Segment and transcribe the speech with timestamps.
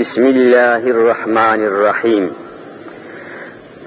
[0.00, 2.30] بسم الله الرحمن الرحيم.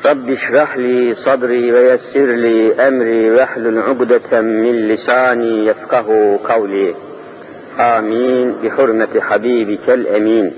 [0.05, 6.95] رب اشرح لي صدري ويسر لي أمري واحلل عقدة من لساني يفقه قولي.
[7.79, 8.55] آمين.
[8.63, 10.51] بحرمة حبيبك الأمين.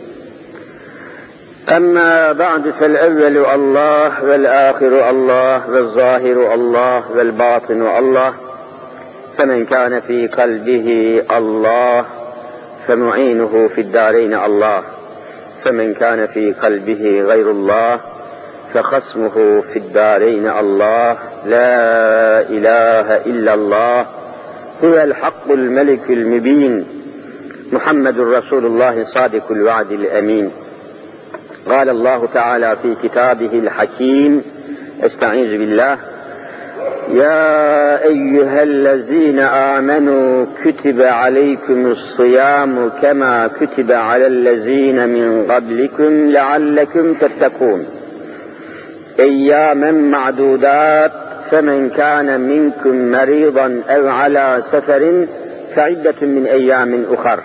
[1.70, 8.34] أما بعد فالأول الله والآخر الله والظاهر الله والباطن الله.
[9.38, 12.06] فمن كان في قلبه الله
[12.88, 14.97] فمعينه في الدارين الله.
[15.64, 18.00] فمن كان في قلبه غير الله
[18.74, 24.02] فخصمه في الدارين الله لا إله إلا الله
[24.84, 26.88] هو الحق الملك المبين
[27.72, 30.52] محمد رسول الله صادق الوعد الأمين.
[31.70, 34.42] قال الله تعالى في كتابه الحكيم
[35.04, 35.98] استعيذ بالله
[37.10, 47.86] يا أيها الذين آمنوا كتب عليكم الصيام كما كتب على الذين من قبلكم لعلكم تتقون.
[49.20, 51.12] أياما معدودات
[51.52, 55.28] فمن كان منكم مريضا أو على سفر
[55.76, 57.40] فعدة من أيام أخر.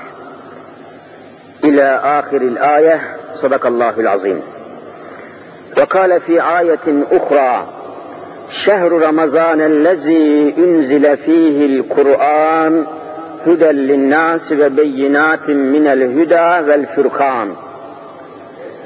[1.65, 3.01] إلى آخر الآية
[3.43, 4.41] صدق الله العظيم.
[5.79, 7.82] وقال في آية أخرى
[8.53, 12.87] şehru ramazan ellezî unzile fîhil Kur'an
[13.47, 17.49] hüden linnâs ve beyinatin minel hüda vel furkan.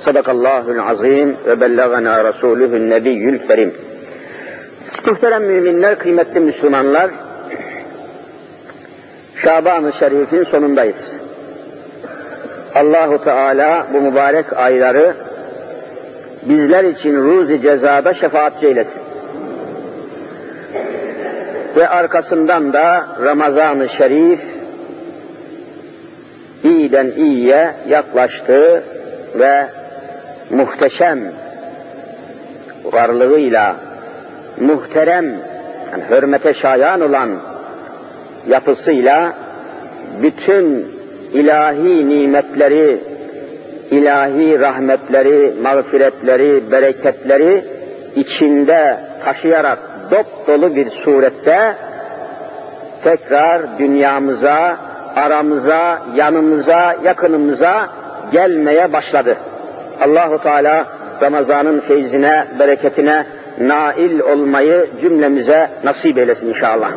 [0.01, 3.75] Sadakallahul azim ve bellagana rasuluhun nebiyyül kerim.
[5.07, 7.11] Muhterem müminler, kıymetli Müslümanlar,
[9.43, 11.13] Şaban-ı Şerif'in sonundayız.
[12.75, 15.15] Allahu Teala bu mübarek ayları
[16.43, 19.03] bizler için ruzi cezada şefaatçi eylesin.
[21.77, 24.41] Ve arkasından da Ramazan-ı Şerif
[26.65, 28.83] iyiden iyiye yaklaştı
[29.35, 29.67] ve
[30.51, 31.19] muhteşem
[32.85, 33.77] varlığıyla
[34.61, 35.25] muhterem,
[35.93, 37.31] yani hürmete şayan olan
[38.49, 39.33] yapısıyla
[40.23, 40.87] bütün
[41.33, 43.01] ilahi nimetleri,
[43.91, 47.65] ilahi rahmetleri, mağfiretleri, bereketleri
[48.17, 51.75] içinde taşıyarak dop dolu bir surette
[53.05, 54.77] tekrar dünyamıza,
[55.17, 57.89] aramıza, yanımıza, yakınımıza
[58.33, 59.37] gelmeye başladı.
[60.01, 60.87] Allahu Teala
[61.23, 63.27] Ramazan'ın feyzine, bereketine
[63.61, 66.91] nail olmayı cümlemize nasip eylesin inşallah.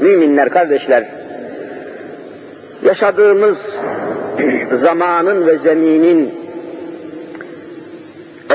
[0.00, 1.04] Müminler, kardeşler,
[2.82, 3.80] yaşadığımız
[4.82, 6.34] zamanın ve zeminin,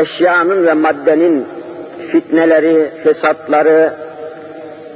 [0.02, 1.46] eşyanın ve maddenin
[2.12, 3.94] fitneleri, fesatları,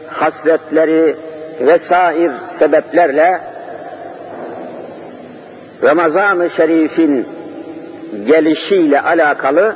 [0.08, 1.16] hasretleri
[1.60, 3.42] vesair sebeplerle
[5.84, 7.28] Ramazan-ı Şerif'in
[8.26, 9.76] gelişiyle alakalı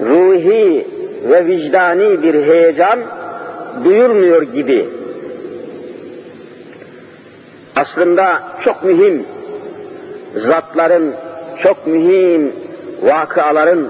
[0.00, 0.86] ruhi
[1.30, 2.98] ve vicdani bir heyecan
[3.84, 4.88] duyulmuyor gibi.
[7.76, 9.26] Aslında çok mühim
[10.36, 11.14] zatların,
[11.62, 12.52] çok mühim
[13.02, 13.88] vakıaların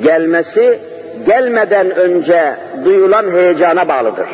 [0.00, 0.78] gelmesi
[1.26, 2.54] gelmeden önce
[2.84, 4.28] duyulan heyecana bağlıdır.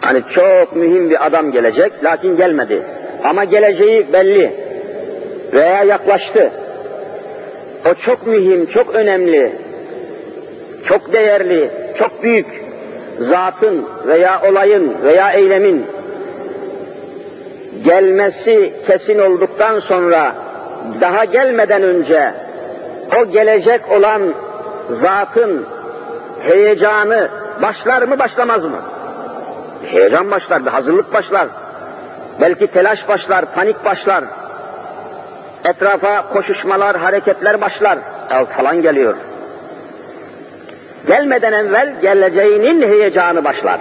[0.00, 2.82] Hani çok mühim bir adam gelecek lakin gelmedi.
[3.24, 4.52] Ama geleceği belli
[5.52, 6.50] veya yaklaştı.
[7.90, 9.52] O çok mühim, çok önemli,
[10.84, 12.46] çok değerli, çok büyük
[13.18, 15.86] zatın veya olayın veya eylemin
[17.84, 20.34] gelmesi kesin olduktan sonra
[21.00, 22.32] daha gelmeden önce
[23.18, 24.22] o gelecek olan
[24.90, 25.66] zatın
[26.40, 27.28] heyecanı
[27.62, 28.80] başlar mı başlamaz mı?
[29.84, 31.48] Heyecan başlar, bir hazırlık başlar.
[32.40, 34.24] Belki telaş başlar, panik başlar.
[35.64, 37.98] Etrafa koşuşmalar, hareketler başlar.
[38.30, 39.14] El falan geliyor.
[41.06, 43.80] Gelmeden evvel geleceğinin heyecanı başlar.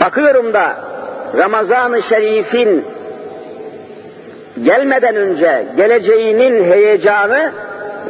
[0.00, 0.76] Bakıyorum da
[1.36, 2.84] Ramazan-ı Şerif'in
[4.62, 7.52] gelmeden önce geleceğinin heyecanı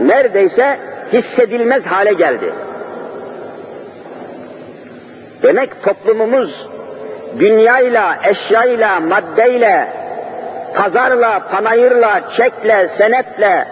[0.01, 0.79] neredeyse
[1.13, 2.53] hissedilmez hale geldi.
[5.43, 6.67] Demek toplumumuz
[7.39, 9.89] dünyayla, eşyayla, maddeyle
[10.75, 13.69] pazarla, panayırla, çekle, senetle,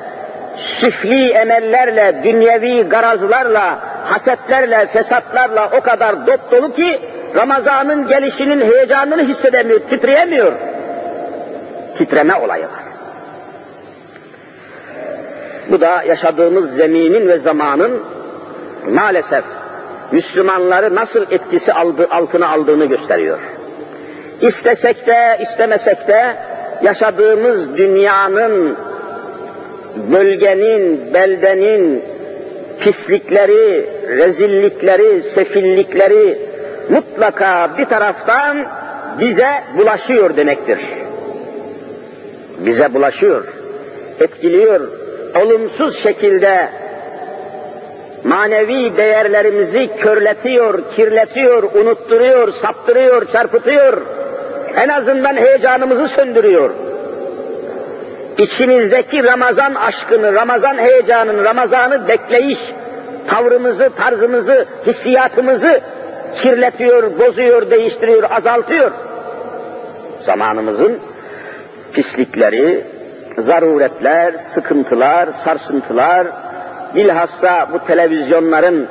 [0.60, 7.00] süfli emellerle, dünyevi garazlarla, hasetlerle, fesatlarla o kadar dop dolu ki
[7.36, 10.52] Ramazan'ın gelişinin heyecanını hissedemiyor, titreyemiyor.
[11.98, 12.84] Titreme olayı var.
[15.70, 18.02] Bu da yaşadığımız zeminin ve zamanın
[18.90, 19.44] maalesef
[20.12, 23.38] Müslümanları nasıl etkisi aldı, altına aldığını gösteriyor.
[24.40, 26.36] İstesek de istemesek de
[26.82, 28.76] yaşadığımız dünyanın,
[30.12, 32.02] bölgenin, beldenin
[32.80, 36.38] pislikleri, rezillikleri, sefillikleri
[36.90, 38.66] mutlaka bir taraftan
[39.20, 41.03] bize bulaşıyor demektir.
[42.58, 43.44] Bize bulaşıyor,
[44.20, 44.80] etkiliyor,
[45.42, 46.68] olumsuz şekilde
[48.24, 54.02] manevi değerlerimizi körletiyor, kirletiyor, unutturuyor, saptırıyor, çarpıtıyor.
[54.76, 56.70] En azından heyecanımızı söndürüyor.
[58.38, 62.58] İçimizdeki Ramazan aşkını, Ramazan heyecanını, Ramazan'ı bekleyiş,
[63.28, 65.80] tavrımızı, tarzımızı, hissiyatımızı
[66.34, 68.90] kirletiyor, bozuyor, değiştiriyor, azaltıyor.
[70.26, 70.98] Zamanımızın
[71.94, 72.84] pislikleri,
[73.38, 76.26] zaruretler, sıkıntılar, sarsıntılar,
[76.94, 78.88] bilhassa bu televizyonların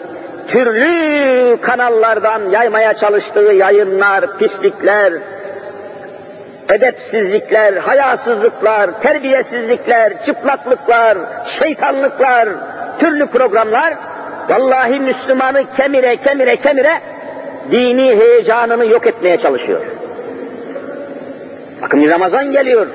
[0.47, 5.13] türlü kanallardan yaymaya çalıştığı yayınlar, pislikler,
[6.73, 11.17] edepsizlikler, hayasızlıklar, terbiyesizlikler, çıplaklıklar,
[11.47, 12.49] şeytanlıklar,
[12.99, 13.93] türlü programlar,
[14.49, 17.01] vallahi Müslümanı kemire kemire kemire
[17.71, 19.81] dini heyecanını yok etmeye çalışıyor.
[21.83, 22.87] Bakın Ramazan geliyor.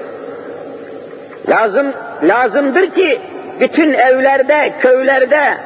[1.49, 1.93] Lazım,
[2.23, 3.21] lazımdır ki
[3.61, 5.59] bütün evlerde, köylerde,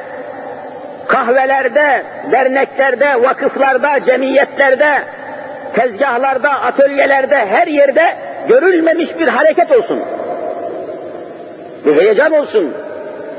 [1.07, 5.01] kahvelerde, derneklerde, vakıflarda, cemiyetlerde,
[5.75, 8.15] tezgahlarda, atölyelerde, her yerde
[8.47, 9.99] görülmemiş bir hareket olsun.
[11.85, 12.73] Bir heyecan olsun,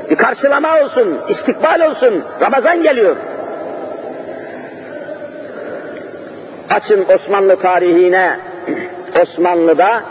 [0.09, 2.23] bir karşılama olsun, istikbal olsun.
[2.41, 3.15] Ramazan geliyor.
[6.69, 8.35] Açın Osmanlı tarihine,
[9.21, 10.01] Osmanlı'da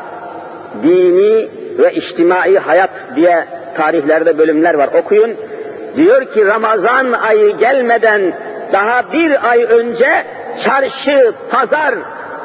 [0.82, 1.48] dini
[1.78, 3.44] ve içtimai hayat diye
[3.76, 4.88] tarihlerde bölümler var.
[4.94, 5.30] Okuyun.
[5.96, 8.32] Diyor ki Ramazan ayı gelmeden
[8.72, 10.24] daha bir ay önce
[10.64, 11.94] çarşı, pazar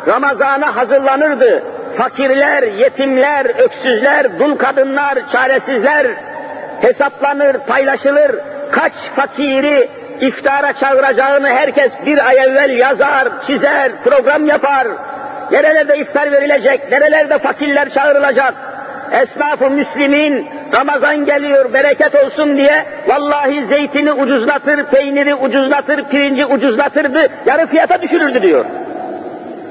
[0.07, 1.63] Ramazan'a hazırlanırdı.
[1.97, 6.07] Fakirler, yetimler, öksüzler, dul kadınlar, çaresizler
[6.81, 8.35] hesaplanır, paylaşılır.
[8.71, 9.89] Kaç fakiri
[10.21, 14.88] iftara çağıracağını herkes bir ay evvel yazar, çizer, program yapar.
[15.51, 18.53] Nerelerde iftar verilecek, nerelerde fakirler çağrılacak.
[19.11, 20.47] Esnaf-ı Müslim'in
[20.77, 28.41] Ramazan geliyor bereket olsun diye vallahi zeytini ucuzlatır, peyniri ucuzlatır, pirinci ucuzlatırdı, yarı fiyata düşürürdü
[28.41, 28.65] diyor.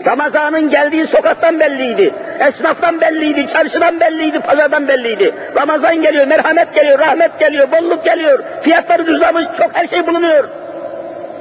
[0.07, 5.35] Ramazan'ın geldiği sokaktan belliydi, esnaftan belliydi, çarşıdan belliydi, pazardan belliydi.
[5.57, 10.45] Ramazan geliyor, merhamet geliyor, rahmet geliyor, bolluk geliyor, fiyatlar ucuzlamış, çok her şey bulunuyor.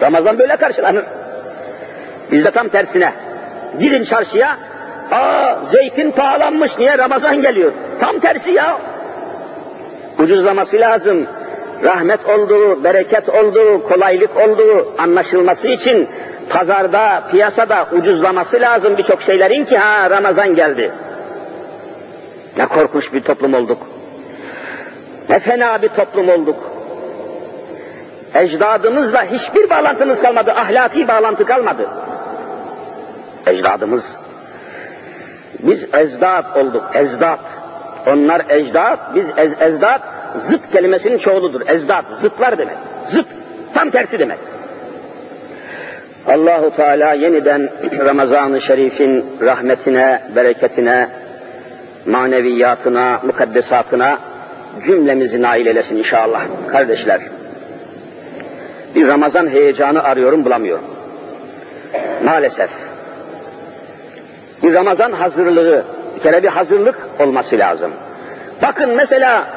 [0.01, 1.05] Ramazan böyle karşılanır.
[2.31, 3.11] Bizde tam tersine.
[3.79, 4.57] Gidin çarşıya,
[5.11, 7.71] aa zeytin pahalanmış, niye Ramazan geliyor?
[7.99, 8.77] Tam tersi ya.
[10.19, 11.27] Ucuzlaması lazım.
[11.83, 16.07] Rahmet olduğu, bereket olduğu, kolaylık olduğu anlaşılması için
[16.49, 20.91] pazarda, piyasada ucuzlaması lazım birçok şeylerin ki ha Ramazan geldi.
[22.57, 23.77] Ne korkunç bir toplum olduk.
[25.29, 26.71] Ne fena bir toplum olduk.
[28.35, 31.87] Ecdadımızla hiçbir bağlantımız kalmadı, ahlaki bağlantı kalmadı.
[33.47, 34.03] Ecdadımız.
[35.59, 37.39] Biz ezdat olduk, ezdat.
[38.07, 40.01] Onlar ecdat, biz ez, ezdat,
[40.39, 41.61] zıt kelimesinin çoğuludur.
[41.67, 42.77] Ezdat, zıtlar demek.
[43.11, 43.27] Zıt,
[43.73, 44.37] tam tersi demek.
[46.27, 47.69] Allahu Teala yeniden
[48.05, 51.09] Ramazan-ı Şerif'in rahmetine, bereketine,
[52.05, 54.17] maneviyatına, mukaddesatına
[54.85, 56.41] cümlemizi nail eylesin inşallah.
[56.71, 57.21] Kardeşler,
[58.95, 60.85] bir Ramazan heyecanı arıyorum bulamıyorum.
[62.23, 62.69] Maalesef.
[64.63, 65.83] Bir Ramazan hazırlığı,
[66.15, 67.91] bir kere bir hazırlık olması lazım.
[68.61, 69.47] Bakın mesela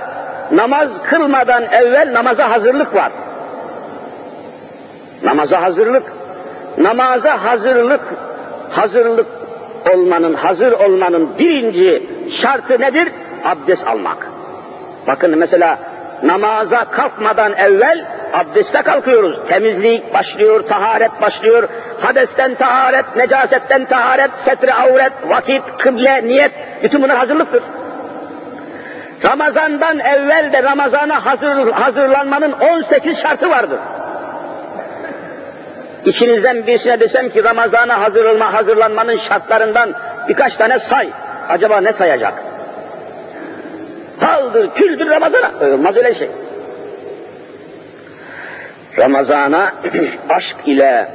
[0.52, 3.12] namaz kılmadan evvel namaza hazırlık var.
[5.24, 6.02] Namaza hazırlık,
[6.78, 8.00] namaza hazırlık,
[8.70, 9.26] hazırlık
[9.94, 12.02] olmanın, hazır olmanın birinci
[12.32, 13.12] şartı nedir?
[13.44, 14.26] Abdest almak.
[15.06, 15.78] Bakın mesela
[16.22, 19.38] namaza kalkmadan evvel abdeste kalkıyoruz.
[19.48, 21.68] Temizlik başlıyor, taharet başlıyor.
[22.00, 27.62] Hadesten taharet, necasetten taharet, setre avret, vakit, kıble, niyet, bütün bunlar hazırlıktır.
[29.28, 33.78] Ramazandan evvel de Ramazan'a hazır, hazırlanmanın 18 şartı vardır.
[36.04, 39.94] İçinizden birisine desem ki Ramazan'a hazırlanma, hazırlanmanın şartlarından
[40.28, 41.10] birkaç tane say.
[41.48, 42.49] Acaba ne sayacak?
[44.52, 45.74] Paldır, küldür Ramazan'a.
[45.74, 46.28] Olmaz öyle şey.
[48.98, 49.72] Ramazana
[50.28, 51.06] aşk ile,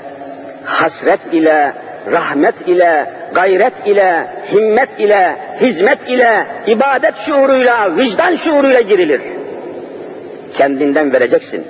[0.66, 1.74] hasret ile,
[2.12, 9.22] rahmet ile, gayret ile, himmet ile, hizmet ile, ibadet şuuruyla, vicdan şuuruyla girilir.
[10.54, 11.68] Kendinden vereceksin.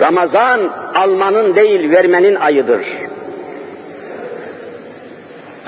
[0.00, 0.60] Ramazan
[0.94, 2.86] almanın değil vermenin ayıdır.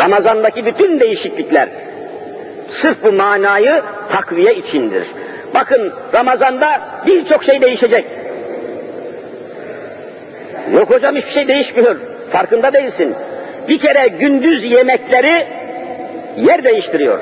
[0.01, 1.69] Ramazandaki bütün değişiklikler
[2.71, 3.83] sırf bu manayı
[4.13, 5.09] takviye içindir.
[5.55, 8.05] Bakın Ramazanda birçok şey değişecek.
[10.73, 11.97] Yok hocam hiçbir şey değişmiyor.
[12.33, 13.15] Farkında değilsin.
[13.69, 15.47] Bir kere gündüz yemekleri
[16.37, 17.19] yer değiştiriyor.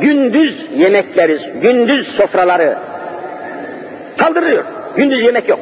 [0.00, 2.76] Gündüz yemekleri, gündüz sofraları
[4.18, 4.64] kaldırıyor.
[4.96, 5.60] Gündüz yemek yok.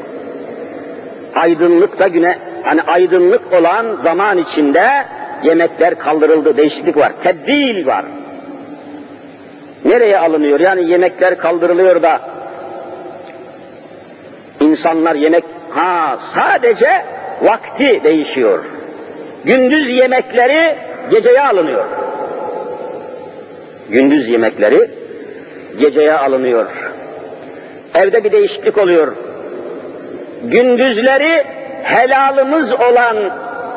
[1.34, 5.04] Aydınlık da güne, hani aydınlık olan zaman içinde
[5.42, 8.04] yemekler kaldırıldı, değişiklik var, tebdil var.
[9.84, 10.60] Nereye alınıyor?
[10.60, 12.20] Yani yemekler kaldırılıyor da
[14.60, 16.90] insanlar yemek, ha sadece
[17.42, 18.64] vakti değişiyor.
[19.44, 20.74] Gündüz yemekleri
[21.10, 21.84] geceye alınıyor.
[23.90, 24.90] Gündüz yemekleri
[25.78, 26.66] geceye alınıyor.
[27.94, 29.12] Evde bir değişiklik oluyor.
[30.44, 31.44] Gündüzleri
[31.82, 33.30] helalımız olan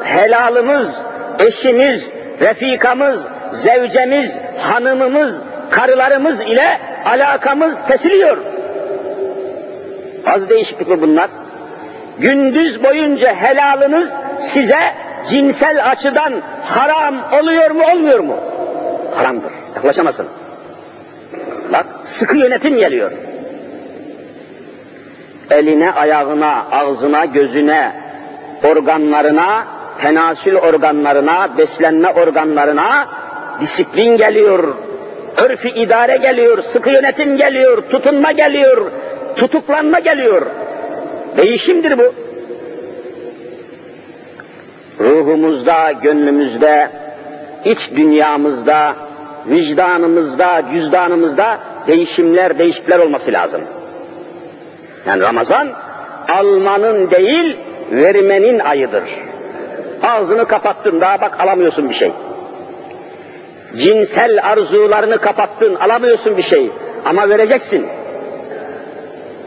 [0.04, 1.02] helalımız,
[1.40, 2.02] eşimiz,
[2.42, 3.22] refikamız,
[3.54, 5.36] zevcemiz, hanımımız,
[5.70, 8.38] karılarımız ile alakamız kesiliyor.
[10.26, 11.30] Az değişiklik mi bunlar?
[12.20, 14.10] Gündüz boyunca helalınız
[14.42, 14.80] size
[15.30, 18.36] cinsel açıdan haram oluyor mu olmuyor mu?
[19.16, 19.52] Haramdır.
[19.76, 20.28] Yaklaşamazsın.
[21.74, 23.12] Bak sıkı yönetim geliyor.
[25.52, 27.92] Eline, ayağına, ağzına, gözüne,
[28.64, 29.64] organlarına,
[30.02, 33.08] tenasül organlarına, beslenme organlarına
[33.62, 34.76] disiplin geliyor,
[35.38, 38.92] örfi idare geliyor, sıkı yönetim geliyor, tutunma geliyor,
[39.36, 40.46] tutuklanma geliyor.
[41.38, 42.14] Değişimdir bu.
[45.00, 46.90] Ruhumuzda, gönlümüzde,
[47.66, 48.96] iç dünyamızda,
[49.48, 53.62] vicdanımızda, cüzdanımızda değişimler, değişiklikler olması lazım.
[55.08, 55.68] Yani Ramazan
[56.30, 57.58] almanın değil,
[57.92, 59.04] vermenin ayıdır.
[60.04, 62.12] Ağzını kapattın, daha bak alamıyorsun bir şey.
[63.78, 66.72] Cinsel arzularını kapattın, alamıyorsun bir şey.
[67.06, 67.88] Ama vereceksin.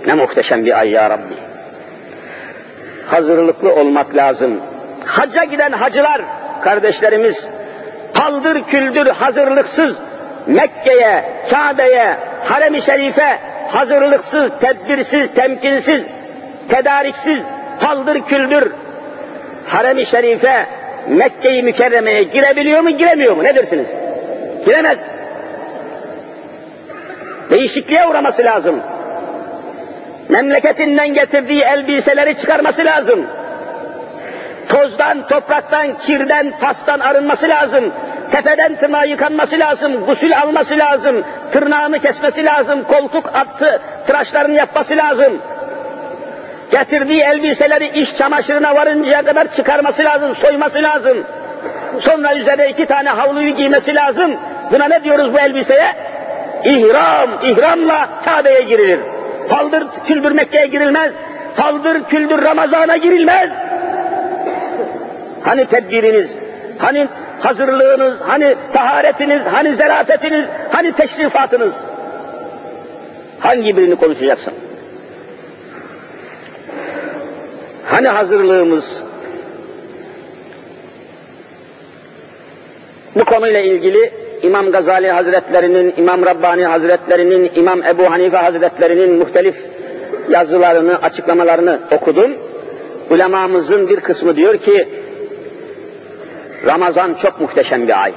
[0.07, 1.35] Ne muhteşem bir ay ya Rabbi.
[3.07, 4.61] Hazırlıklı olmak lazım.
[5.05, 6.23] Hacca giden hacılar,
[6.61, 7.37] kardeşlerimiz,
[8.15, 9.97] paldır küldür hazırlıksız
[10.47, 16.03] Mekke'ye, Kabe'ye, Harem-i Şerif'e hazırlıksız, tedbirsiz, temkinsiz,
[16.69, 17.43] tedariksiz,
[17.81, 18.73] paldır küldür
[19.67, 20.67] Harem-i Şerif'e,
[21.09, 23.45] Mekke-i Mükerreme'ye girebiliyor mu, giremiyor mu?
[23.45, 23.87] Ne dersiniz?
[24.65, 24.99] Giremez.
[27.51, 28.81] Değişikliğe uğraması lazım.
[30.29, 33.27] Memleketinden getirdiği elbiseleri çıkarması lazım.
[34.69, 37.93] Tozdan, topraktan, kirden, pastan arınması lazım.
[38.33, 45.39] Tepeden tırnağa yıkanması lazım, gusül alması lazım, tırnağını kesmesi lazım, koltuk attı, tıraşlarını yapması lazım.
[46.71, 51.25] Getirdiği elbiseleri iş çamaşırına varıncaya kadar çıkarması lazım, soyması lazım.
[52.01, 54.35] Sonra üzerine iki tane havluyu giymesi lazım.
[54.71, 55.93] Buna ne diyoruz bu elbiseye?
[56.65, 59.01] İhram, ihramla Kabe'ye girilir.
[59.49, 61.13] Paldır küldür Mekke'ye girilmez.
[61.57, 63.51] Paldır küldür Ramazan'a girilmez.
[65.43, 66.31] Hani tedbiriniz,
[66.79, 67.09] hani
[67.41, 71.75] hazırlığınız, hani taharetiniz, hani zerafetiniz, hani teşrifatınız?
[73.41, 74.55] Hangi birini konuşacaksın?
[77.85, 79.08] Hani hazırlığımız?
[83.19, 84.11] Bu konuyla ilgili
[84.43, 89.55] İmam Gazali Hazretlerinin, İmam Rabbani Hazretlerinin, İmam Ebu Hanife Hazretlerinin muhtelif
[90.31, 92.33] yazılarını, açıklamalarını okudum.
[93.11, 94.89] Ulemamızın bir kısmı diyor ki,
[96.67, 98.13] Ramazan çok muhteşem bir ay.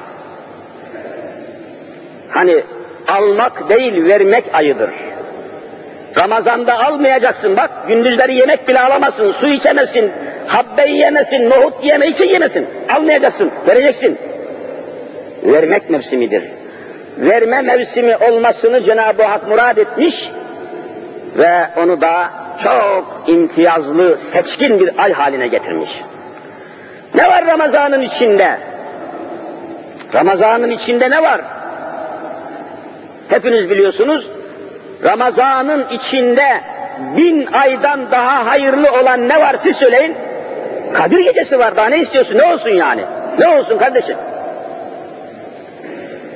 [2.29, 2.63] Hani
[3.11, 4.89] almak değil vermek ayıdır.
[6.17, 10.11] Ramazanda almayacaksın bak, gündüzleri yemek bile alamazsın, su içemezsin,
[10.47, 12.67] habbe yiyemezsin, nohut yeme, hiç yiyemezsin.
[12.95, 14.17] Almayacaksın, vereceksin.
[15.43, 16.43] Vermek mevsimidir.
[17.17, 20.29] Verme mevsimi olmasını Cenab-ı Hak murad etmiş
[21.37, 22.29] ve onu da
[22.63, 25.89] çok imtiyazlı, seçkin bir ay haline getirmiş.
[27.15, 28.57] Ne var Ramazan'ın içinde?
[30.15, 31.41] Ramazan'ın içinde ne var?
[33.29, 34.27] Hepiniz biliyorsunuz,
[35.03, 36.47] Ramazan'ın içinde
[37.17, 40.15] bin aydan daha hayırlı olan ne var siz söyleyin?
[40.93, 42.37] Kadir gecesi var daha ne istiyorsun?
[42.37, 43.05] Ne olsun yani?
[43.39, 44.17] Ne olsun kardeşim?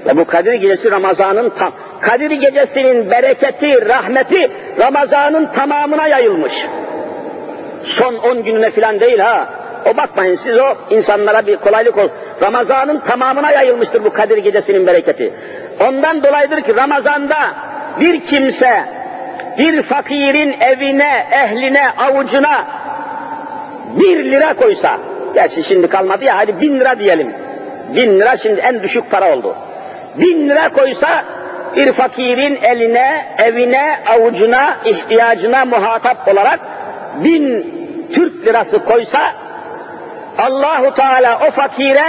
[0.05, 1.71] Ve bu Kadir gecesi Ramazan'ın tam,
[2.01, 6.53] Kadir gecesinin bereketi, rahmeti Ramazan'ın tamamına yayılmış.
[7.97, 9.47] Son on gününe filan değil ha.
[9.93, 12.09] O bakmayın siz o insanlara bir kolaylık ol.
[12.41, 15.33] Ramazan'ın tamamına yayılmıştır bu Kadir gecesinin bereketi.
[15.87, 17.37] Ondan dolayıdır ki Ramazan'da
[17.99, 18.85] bir kimse
[19.57, 22.65] bir fakirin evine, ehline, avucuna
[23.99, 24.97] bir lira koysa,
[25.33, 27.33] gerçi şimdi kalmadı ya hadi bin lira diyelim.
[27.95, 29.55] Bin lira şimdi en düşük para oldu.
[30.17, 31.23] Bin lira koysa
[31.75, 36.59] bir fakirin eline, evine, avucuna, ihtiyacına muhatap olarak
[37.23, 37.73] bin
[38.13, 39.19] Türk lirası koysa
[40.37, 42.05] Allahu Teala o fakire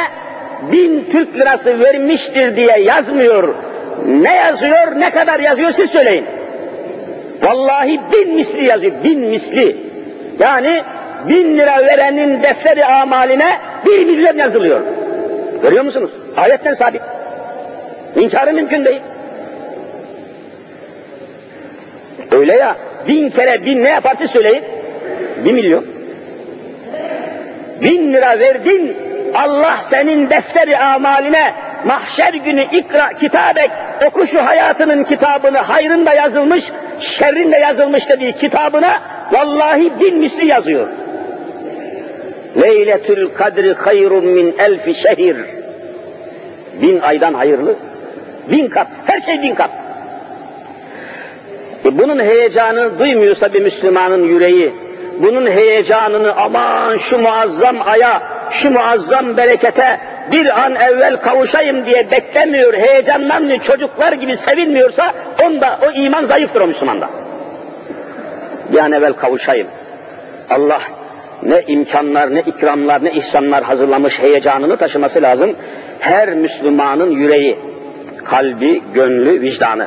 [0.72, 3.54] bin Türk lirası vermiştir diye yazmıyor.
[4.06, 6.24] Ne yazıyor, ne kadar yazıyor siz söyleyin.
[7.42, 9.76] Vallahi bin misli yazıyor, bin misli.
[10.38, 10.82] Yani
[11.28, 14.80] bin lira verenin defteri amaline bir milyon yazılıyor.
[15.62, 16.10] Görüyor musunuz?
[16.36, 17.02] Ayetten sabit.
[18.16, 19.00] İnkarı mümkün değil.
[22.30, 22.76] Öyle ya,
[23.08, 24.62] bin kere bin ne yaparsa söyleyin,
[25.44, 25.84] bir milyon.
[27.82, 28.96] Bin lira verdin,
[29.34, 31.54] Allah senin defteri amaline
[31.86, 33.70] mahşer günü ikra kitabek,
[34.06, 36.64] oku şu hayatının kitabını, hayrın da yazılmış,
[37.00, 39.00] şerrin de yazılmış dediği kitabına
[39.32, 40.88] vallahi bin misli yazıyor.
[42.62, 45.36] Leyletül kadri hayrun min elfi şehir.
[46.82, 47.74] Bin aydan hayırlı.
[48.50, 48.86] Bin kat.
[49.06, 49.70] Her şey bin kat.
[51.84, 54.72] E bunun heyecanını duymuyorsa bir Müslümanın yüreği,
[55.18, 58.22] bunun heyecanını aman şu muazzam aya,
[58.52, 59.98] şu muazzam berekete
[60.32, 65.12] bir an evvel kavuşayım diye beklemiyor, heyecanlanmıyor, çocuklar gibi sevinmiyorsa
[65.44, 67.08] onda o iman zayıftır o Müslümanda.
[68.72, 69.66] Bir an evvel kavuşayım.
[70.50, 70.80] Allah
[71.42, 75.56] ne imkanlar, ne ikramlar, ne ihsanlar hazırlamış heyecanını taşıması lazım.
[76.00, 77.56] Her Müslümanın yüreği,
[78.30, 79.86] kalbi, gönlü, vicdanı.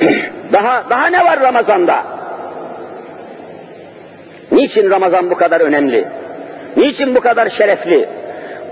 [0.52, 2.04] daha daha ne var Ramazan'da?
[4.52, 6.08] Niçin Ramazan bu kadar önemli?
[6.76, 8.08] Niçin bu kadar şerefli?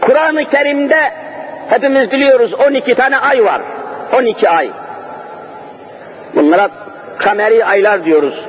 [0.01, 1.13] Kur'an-ı Kerim'de
[1.69, 3.63] hepimiz biliyoruz 12 tane ay var.
[4.13, 4.71] 12 ay.
[6.35, 6.69] Bunlara
[7.19, 8.45] kameri aylar diyoruz.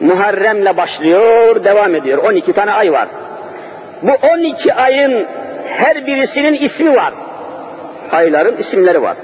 [0.00, 2.18] Muharrem'le başlıyor, devam ediyor.
[2.18, 3.08] 12 tane ay var.
[4.02, 5.26] Bu 12 ayın
[5.66, 7.12] her birisinin ismi var.
[8.12, 9.16] Ayların isimleri var.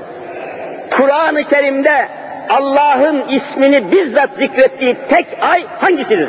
[0.97, 2.09] Kur'an-ı Kerim'de
[2.51, 6.29] Allah'ın ismini bizzat zikrettiği tek ay hangisidir?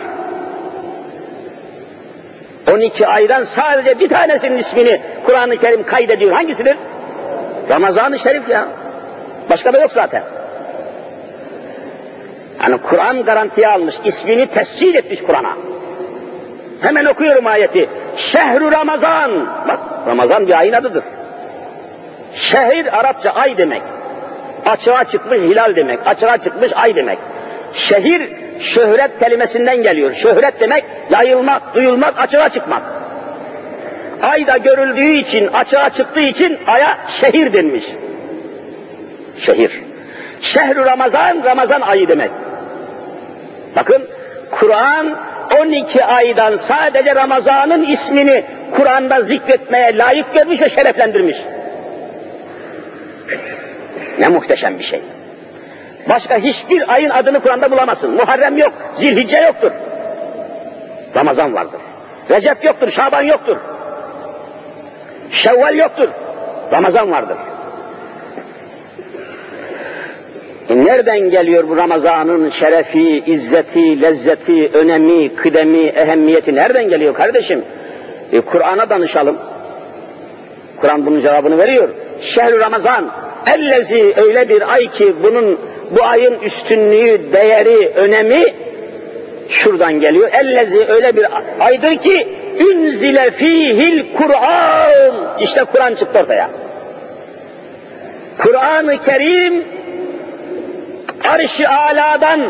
[2.72, 6.32] 12 aydan sadece bir tanesinin ismini Kur'an-ı Kerim kaydediyor.
[6.32, 6.78] Hangisidir?
[7.70, 8.68] Ramazan-ı Şerif ya.
[9.50, 10.24] Başka da yok zaten.
[12.64, 15.73] Yani Kur'an garantiye almış, ismini tescil etmiş Kur'an'a.
[16.84, 17.90] Hemen okuyorum ayeti.
[18.18, 19.48] Şehru Ramazan.
[19.68, 21.04] Bak Ramazan bir ayın adıdır.
[22.36, 23.82] Şehir Arapça ay demek.
[24.66, 26.00] Açığa çıkmış hilal demek.
[26.06, 27.20] Açığa çıkmış ay demek.
[27.76, 28.30] Şehir
[28.62, 30.14] şöhret kelimesinden geliyor.
[30.14, 32.82] Şöhret demek yayılmak, duyulmak, açığa çıkmak.
[34.22, 37.86] Ay da görüldüğü için, açığa çıktığı için aya şehir denmiş.
[39.46, 39.82] Şehir.
[40.42, 42.32] Şehru Ramazan, Ramazan ayı demek.
[43.76, 44.04] Bakın
[44.52, 45.18] Kur'an
[45.60, 48.44] 12 aydan sadece Ramazan'ın ismini
[48.78, 51.38] Kur'an'da zikretmeye layık görmüş ve şereflendirmiş.
[54.20, 55.02] Ne muhteşem bir şey.
[56.10, 58.12] Başka hiçbir ayın adını Kur'an'da bulamazsın.
[58.12, 59.72] Muharrem yok, Zilhicce yoktur.
[61.16, 61.80] Ramazan vardır.
[62.30, 63.58] Recep yoktur, Şaban yoktur.
[65.32, 66.10] Şevval yoktur.
[66.72, 67.38] Ramazan vardır.
[70.63, 77.62] E nereden geliyor bu Ramazan'ın şerefi, izzeti, lezzeti, önemi, kıdemi, ehemmiyeti nereden geliyor kardeşim?
[78.34, 79.38] E, Kur'an'a danışalım.
[80.82, 81.90] Kur'an bunun cevabını veriyor.
[82.36, 83.06] Şehr Ramazan,
[83.56, 85.60] ellezi öyle bir ay ki bunun
[85.92, 88.54] bu ayın üstünlüğü, değeri, önemi
[89.50, 90.30] şuradan geliyor.
[90.32, 91.26] Ellezi öyle bir
[91.60, 92.28] aydır ki
[92.60, 95.16] ünzile fihil Kur'an.
[95.40, 96.50] İşte Kur'an çıktı ortaya.
[98.38, 99.64] Kur'an-ı Kerim
[101.30, 102.42] arş-ı aladan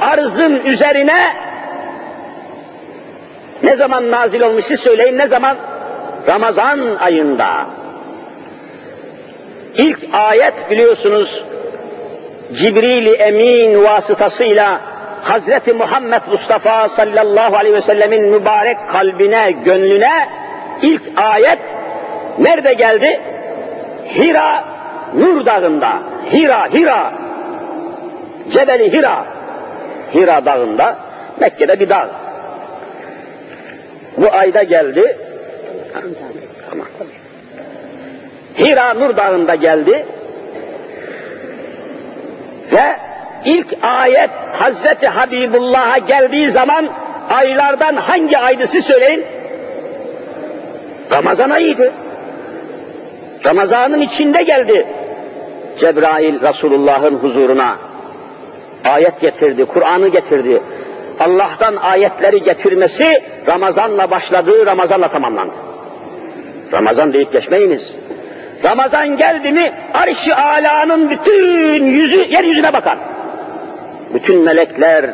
[0.00, 1.36] arzın üzerine
[3.62, 5.56] ne zaman nazil olmuş siz söyleyin ne zaman?
[6.28, 7.66] Ramazan ayında.
[9.76, 11.44] İlk ayet biliyorsunuz
[12.54, 14.80] Cibril-i Emin vasıtasıyla
[15.22, 20.28] Hazreti Muhammed Mustafa sallallahu aleyhi ve sellemin mübarek kalbine, gönlüne
[20.82, 21.58] ilk ayet
[22.38, 23.20] nerede geldi?
[24.14, 24.64] Hira
[25.14, 25.92] Nur Dağı'nda.
[26.32, 27.21] Hira, Hira.
[28.52, 29.24] Cebeli Hira.
[30.14, 30.96] Hira Dağı'nda,
[31.40, 32.08] Mekke'de bir dağ.
[34.16, 35.16] Bu ayda geldi.
[38.58, 40.06] Hira Nur Dağı'nda geldi.
[42.72, 42.96] Ve
[43.44, 46.88] ilk ayet Hazreti Habibullah'a geldiği zaman
[47.30, 49.24] aylardan hangi aydı söyleyin?
[51.12, 51.92] Ramazan ayıydı.
[53.46, 54.86] Ramazanın içinde geldi.
[55.80, 57.76] Cebrail Resulullah'ın huzuruna
[58.84, 60.62] ayet getirdi, Kur'an'ı getirdi.
[61.20, 65.54] Allah'tan ayetleri getirmesi Ramazan'la başladığı Ramazan'la tamamlandı.
[66.72, 67.82] Ramazan deyip geçmeyiniz.
[68.64, 72.98] Ramazan geldi mi arş-ı alanın bütün yüzü yeryüzüne bakar.
[74.14, 75.04] Bütün melekler,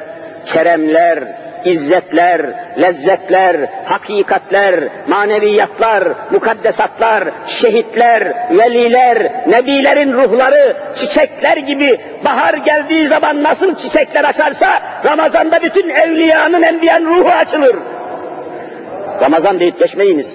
[0.53, 1.19] keremler,
[1.65, 2.41] izzetler,
[2.81, 14.25] lezzetler, hakikatler, maneviyatlar, mukaddesatlar, şehitler, veliler, nebilerin ruhları çiçekler gibi bahar geldiği zaman nasıl çiçekler
[14.25, 17.77] açarsa Ramazan'da bütün evliyanın, enbiyanın ruhu açılır.
[19.23, 20.27] Ramazan deyip geçmeyiniz.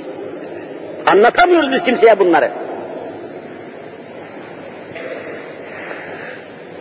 [1.07, 2.49] Anlatamıyoruz biz kimseye bunları.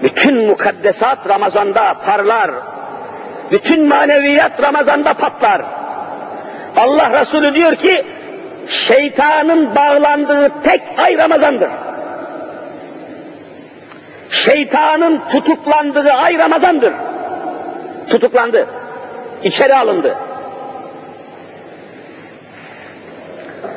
[0.03, 2.51] Bütün mukaddesat Ramazan'da parlar.
[3.53, 5.63] Bütün maneviyat Ramazan'da patlar.
[6.77, 8.05] Allah Resulü diyor ki,
[8.69, 11.71] şeytanın bağlandığı tek ay Ramazan'dır.
[14.31, 16.93] Şeytanın tutuklandığı ay Ramazan'dır.
[18.09, 18.67] Tutuklandı.
[19.43, 20.15] İçeri alındı.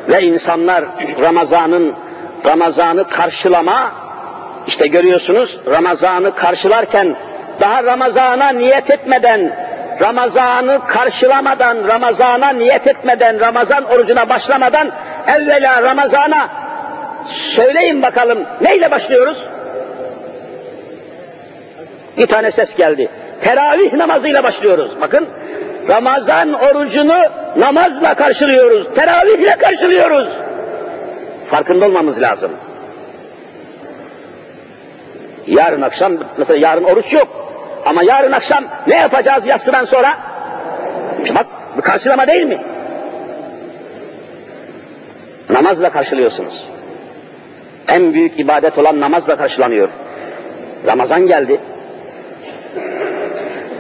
[0.10, 0.84] Ve insanlar
[1.22, 1.94] Ramazan'ın
[2.46, 3.92] Ramazan'ı karşılama
[4.68, 7.16] işte görüyorsunuz Ramazan'ı karşılarken
[7.62, 9.65] daha Ramazan'a niyet etmeden,
[10.02, 14.92] Ramazan'ı karşılamadan, Ramazan'a niyet etmeden, Ramazan orucuna başlamadan
[15.28, 16.50] evvela Ramazan'a
[17.56, 19.38] söyleyin bakalım neyle başlıyoruz?
[22.18, 23.10] Bir tane ses geldi.
[23.42, 24.92] Teravih namazıyla başlıyoruz.
[25.02, 25.28] Bakın
[25.90, 27.18] Ramazan orucunu
[27.56, 28.88] namazla karşılıyoruz.
[28.96, 30.30] Teravihle karşılıyoruz.
[31.52, 32.52] Farkında olmamız lazım.
[35.48, 37.55] Yarın akşam, mesela yarın oruç yok.
[37.86, 40.18] Ama yarın akşam ne yapacağız yatsıdan sonra?
[41.36, 41.46] Bak,
[41.78, 42.62] bu karşılama değil mi?
[45.50, 46.66] Namazla karşılıyorsunuz.
[47.90, 49.90] En büyük ibadet olan namazla karşılanıyor.
[50.86, 51.60] Ramazan geldi.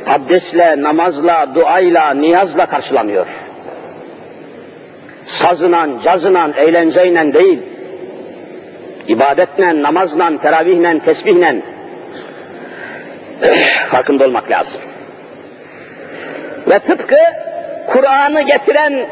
[0.08, 3.26] Abdestle, namazla, duayla, niyazla karşılanıyor.
[5.26, 7.60] Sazınan, cazınan, eğlenceyle değil
[9.08, 11.62] ibadetle, namazla, teravihle, tesbihle
[13.92, 14.82] farkında olmak lazım.
[16.70, 17.18] Ve tıpkı
[17.88, 19.06] Kur'an'ı getiren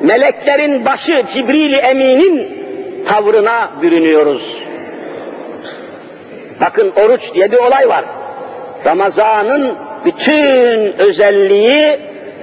[0.00, 2.66] meleklerin başı Cibril-i Emin'in
[3.08, 4.56] tavrına bürünüyoruz.
[6.60, 8.04] Bakın oruç diye bir olay var.
[8.86, 9.74] Ramazan'ın
[10.04, 11.98] bütün özelliği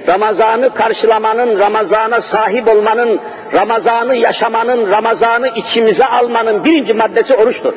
[0.08, 3.20] Ramazan'ı karşılamanın, Ramazan'a sahip olmanın,
[3.54, 7.72] Ramazan'ı yaşamanın, Ramazan'ı içimize almanın birinci maddesi oruçtur.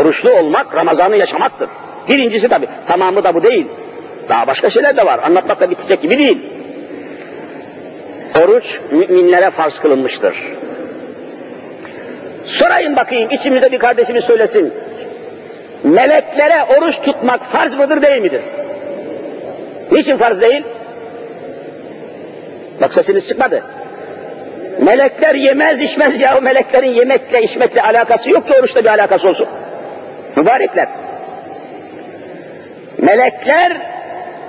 [0.00, 1.68] Oruçlu olmak Ramazan'ı yaşamaktır.
[2.08, 3.66] Birincisi tabi, tamamı da bu değil.
[4.28, 6.38] Daha başka şeyler de var, anlatmakla bitecek gibi değil.
[8.42, 10.34] Oruç müminlere farz kılınmıştır.
[12.46, 14.74] Sorayım bakayım, içimizde bir kardeşimiz söylesin.
[15.84, 18.42] Meleklere oruç tutmak farz mıdır değil midir?
[19.92, 20.64] Niçin farz değil?
[22.80, 23.62] Bak sesiniz çıkmadı.
[24.82, 26.40] Melekler yemez içmez ya.
[26.40, 29.46] Meleklerin yemekle içmekle alakası yok ki oruçla bir alakası olsun.
[30.36, 30.88] Mübarekler.
[33.04, 33.72] Melekler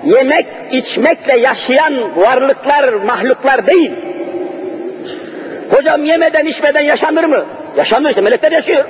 [0.03, 3.91] yemek içmekle yaşayan varlıklar, mahluklar değil.
[5.69, 7.45] Hocam yemeden içmeden yaşanır mı?
[7.77, 8.85] Yaşanır işte, melekler yaşıyor.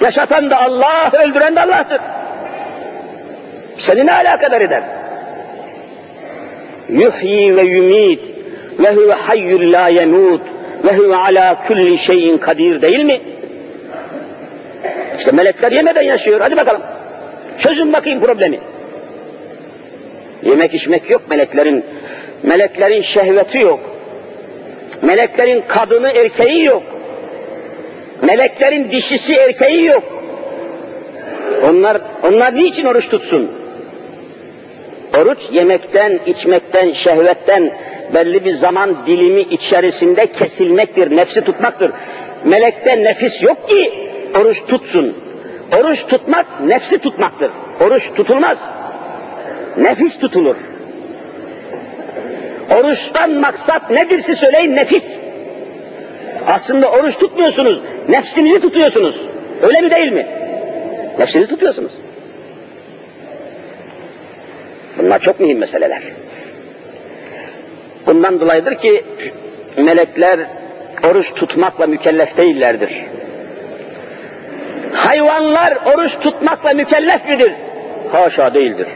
[0.00, 2.00] Yaşatan da Allah, öldüren de Allah'tır.
[3.78, 4.82] Seni ne alakadar eder?
[6.88, 8.20] Yuhyi ve yumit
[8.78, 10.42] ve huve hayyul la yemut
[10.84, 13.20] ve huve ala kulli şeyin kadir değil mi?
[15.18, 16.40] İşte melekler yemeden yaşıyor.
[16.40, 16.82] Hadi bakalım.
[17.60, 18.58] Çözün bakayım problemi.
[20.42, 21.84] Yemek içmek yok meleklerin.
[22.42, 23.80] Meleklerin şehveti yok.
[25.02, 26.82] Meleklerin kadını erkeği yok.
[28.22, 30.02] Meleklerin dişisi erkeği yok.
[31.62, 33.50] Onlar onlar niçin oruç tutsun?
[35.18, 37.70] Oruç yemekten, içmekten, şehvetten
[38.14, 41.90] belli bir zaman dilimi içerisinde kesilmektir, nefsi tutmaktır.
[42.44, 43.92] Melekte nefis yok ki
[44.40, 45.16] oruç tutsun.
[45.78, 47.50] Oruç tutmak nefsi tutmaktır.
[47.80, 48.58] Oruç tutulmaz.
[49.76, 50.56] Nefis tutulur.
[52.70, 55.18] Oruçtan maksat nedir siz söyleyin nefis.
[56.46, 59.20] Aslında oruç tutmuyorsunuz, nefsinizi tutuyorsunuz.
[59.62, 60.26] Öyle mi değil mi?
[61.18, 61.92] Nefsinizi tutuyorsunuz.
[64.98, 66.02] Bunlar çok mühim meseleler.
[68.06, 69.04] Bundan dolayıdır ki
[69.76, 70.40] melekler
[71.10, 72.90] oruç tutmakla mükellef değillerdir.
[74.94, 77.52] Hayvanlar oruç tutmakla mükellef midir?
[78.12, 78.88] Haşa değildir.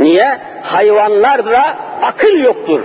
[0.00, 0.38] Niye?
[0.62, 2.80] Hayvanlarda akıl yoktur.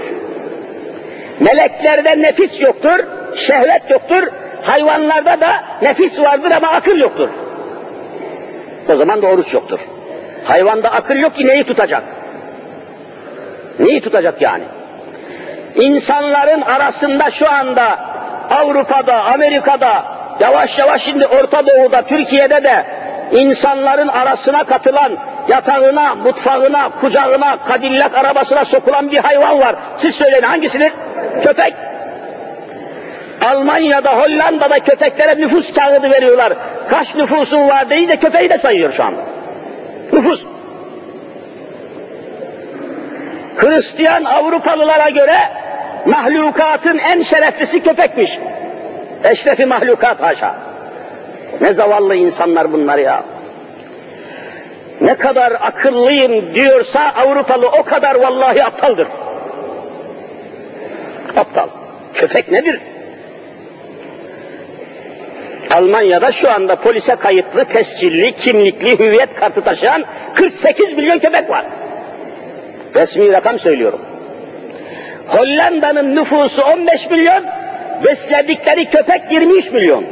[1.40, 3.00] Meleklerde nefis yoktur,
[3.36, 4.28] şehvet yoktur.
[4.64, 7.30] Hayvanlarda da nefis vardır ama akıl yoktur.
[8.94, 9.80] O zaman da oruç yoktur.
[10.44, 12.04] Hayvanda akıl yok ki neyi tutacak?
[13.80, 14.64] Neyi tutacak yani?
[15.76, 18.00] İnsanların arasında şu anda
[18.50, 20.04] Avrupa'da, Amerika'da,
[20.40, 22.86] yavaş yavaş şimdi Orta Doğu'da, Türkiye'de de
[23.32, 25.12] insanların arasına katılan,
[25.48, 29.76] yatağına, mutfağına, kucağına, kadillak arabasına sokulan bir hayvan var.
[29.98, 30.92] Siz söyleyin hangisidir?
[31.44, 31.74] Köpek.
[33.42, 36.54] Almanya'da, Hollanda'da köpeklere nüfus kağıdı veriyorlar.
[36.90, 39.14] Kaç nüfusun var deyince köpeği de sayıyor şu an.
[40.14, 40.44] Nüfus.
[43.58, 45.36] Hristiyan Avrupalılara göre
[46.06, 48.32] mahlukatın en şereflisi köpekmiş.
[49.24, 50.56] Eşrefi mahlukat haşa.
[51.62, 53.24] Ne zavallı insanlar bunlar ya.
[55.02, 59.08] Ne kadar akıllıyım diyorsa Avrupalı o kadar vallahi aptaldır.
[61.38, 61.68] Aptal.
[62.14, 62.80] Köpek nedir?
[65.72, 70.04] Almanya'da şu anda polise kayıtlı, tescilli, kimlikli, hüviyet kartı taşıyan
[70.34, 71.66] 48 milyon köpek var.
[72.96, 74.02] Resmi rakam söylüyorum.
[75.28, 77.44] Hollanda'nın nüfusu 15 milyon,
[78.06, 80.06] besledikleri köpek 23 milyon.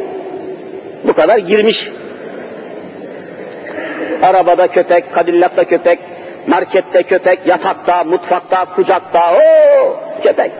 [1.03, 1.87] Bu kadar girmiş.
[4.23, 5.99] Arabada köpek, kadillakta köpek,
[6.47, 9.43] markette köpek, yatakta, mutfakta, kucakta, o
[10.23, 10.51] köpek.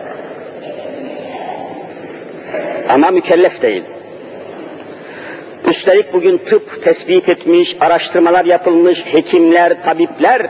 [2.88, 3.82] Ama mükellef değil.
[5.70, 10.46] Üstelik bugün tıp tespit etmiş, araştırmalar yapılmış, hekimler, tabipler,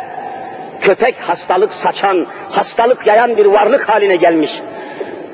[0.80, 4.50] köpek hastalık saçan, hastalık yayan bir varlık haline gelmiş.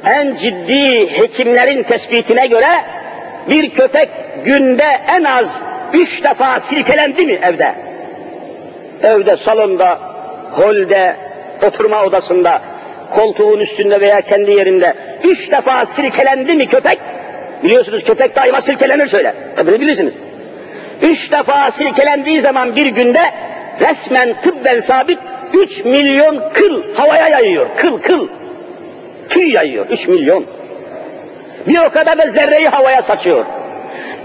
[0.07, 2.85] En ciddi hekimlerin tespitine göre
[3.51, 4.09] bir köpek
[4.45, 5.63] günde en az
[5.93, 7.75] üç defa silkelendi mi evde?
[9.03, 9.99] Evde, salonda,
[10.53, 11.17] holde,
[11.67, 12.61] oturma odasında,
[13.11, 16.99] koltuğun üstünde veya kendi yerinde üç defa silkelendi mi köpek?
[17.63, 19.35] Biliyorsunuz köpek daima silkelenir şöyle.
[19.59, 20.15] E bunu bilirsiniz.
[21.03, 23.23] Üç defa silkelendiği zaman bir günde
[23.81, 25.19] resmen tıbben sabit
[25.53, 27.67] üç milyon kıl havaya yayıyor.
[27.77, 28.29] Kıl kıl.
[29.29, 29.87] Tüy yayıyor.
[29.91, 30.47] Üç milyon.
[31.67, 33.47] Bir o kadar da zerreyi havaya saçıyor.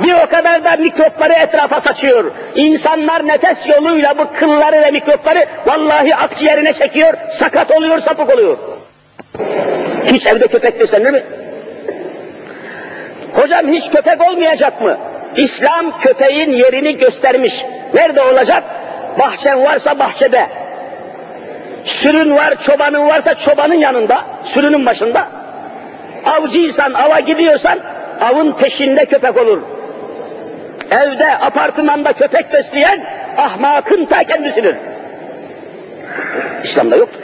[0.04, 2.32] Bir o kadar da mikropları etrafa saçıyor.
[2.56, 8.58] İnsanlar nefes yoluyla bu kılları ve mikropları vallahi akciğerine çekiyor, sakat oluyor, sapık oluyor.
[10.06, 11.24] Hiç evde köpek beslenir mi?
[13.34, 14.98] Hocam hiç köpek olmayacak mı?
[15.36, 17.66] İslam köpeğin yerini göstermiş.
[17.94, 18.64] Nerede olacak?
[19.20, 20.50] Bahçen varsa bahçede.
[21.84, 25.28] Sürün var, çobanın varsa çobanın yanında, sürünün başında.
[26.26, 27.80] Avcıysan, ava gidiyorsan,
[28.22, 29.62] avın peşinde köpek olur.
[30.92, 33.06] Evde, apartmanda köpek besleyen,
[33.38, 34.76] ahmakın ta kendisidir.
[36.64, 37.20] İslam'da yoktur.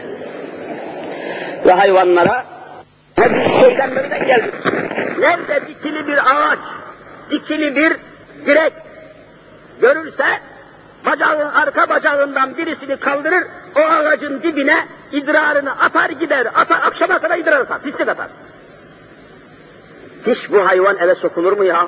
[1.65, 2.45] Ve hayvanlara
[3.61, 4.51] peygamberden geldi.
[5.19, 6.59] Nerede dikili bir ağaç,
[7.31, 7.93] dikili bir
[8.45, 8.73] direk
[9.81, 10.25] görürse
[11.05, 13.43] bacağın arka bacağından birisini kaldırır,
[13.75, 18.27] o ağacın dibine idrarını atar gider, atar, akşama kadar idrar atar, pislik atar.
[20.27, 21.87] Hiç bu hayvan eve sokulur mu ya?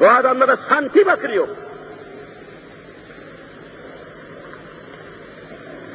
[0.00, 1.48] Bu adamlara santim akıl yok.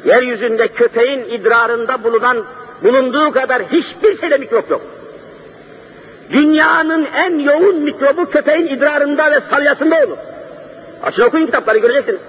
[0.06, 2.46] Yeryüzünde köpeğin idrarında bulunan,
[2.84, 4.82] bulunduğu kadar hiçbir şeyde mikrop yok.
[6.32, 10.18] Dünyanın en yoğun mikrobu köpeğin idrarında ve salyasında olur.
[11.04, 12.20] Açın okuyun kitapları göreceksiniz.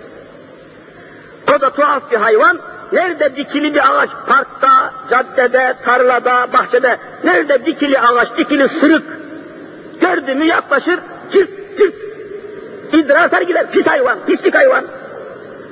[1.57, 2.59] O da tuhaf bir hayvan.
[2.93, 9.05] Nerede dikili bir ağaç, parkta, caddede, tarlada, bahçede, nerede dikili ağaç, dikili sırık,
[10.01, 10.99] gördü mü yaklaşır,
[11.33, 11.95] çırt çırt,
[12.93, 14.85] idrar atar gider, pis hayvan, pislik hayvan.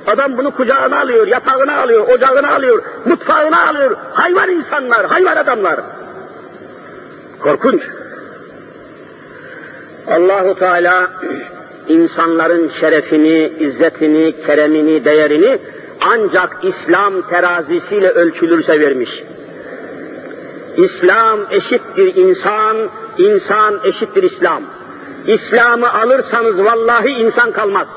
[0.07, 3.97] Adam bunu kucağına alıyor, yatağına alıyor, ocağına alıyor, mutfağına alıyor.
[4.13, 5.79] Hayvan insanlar, hayvan adamlar.
[7.39, 7.81] Korkunç.
[10.07, 11.07] Allahu Teala
[11.89, 15.57] insanların şerefini, izzetini, keremini, değerini
[16.07, 19.09] ancak İslam terazisiyle ölçülürse vermiş.
[20.77, 22.77] İslam eşittir insan,
[23.17, 24.63] insan eşittir İslam.
[25.27, 27.87] İslam'ı alırsanız vallahi insan kalmaz.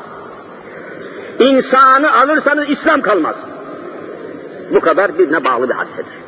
[1.38, 3.37] İnsanı alırsanız İslam kalmaz.
[4.74, 6.22] Bu kadar birine bağlı bir hadisedir.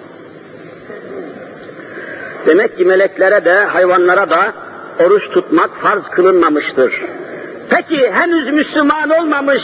[2.47, 4.53] Demek ki meleklere de hayvanlara da
[5.05, 7.03] oruç tutmak farz kılınmamıştır.
[7.71, 9.63] Peki henüz Müslüman olmamış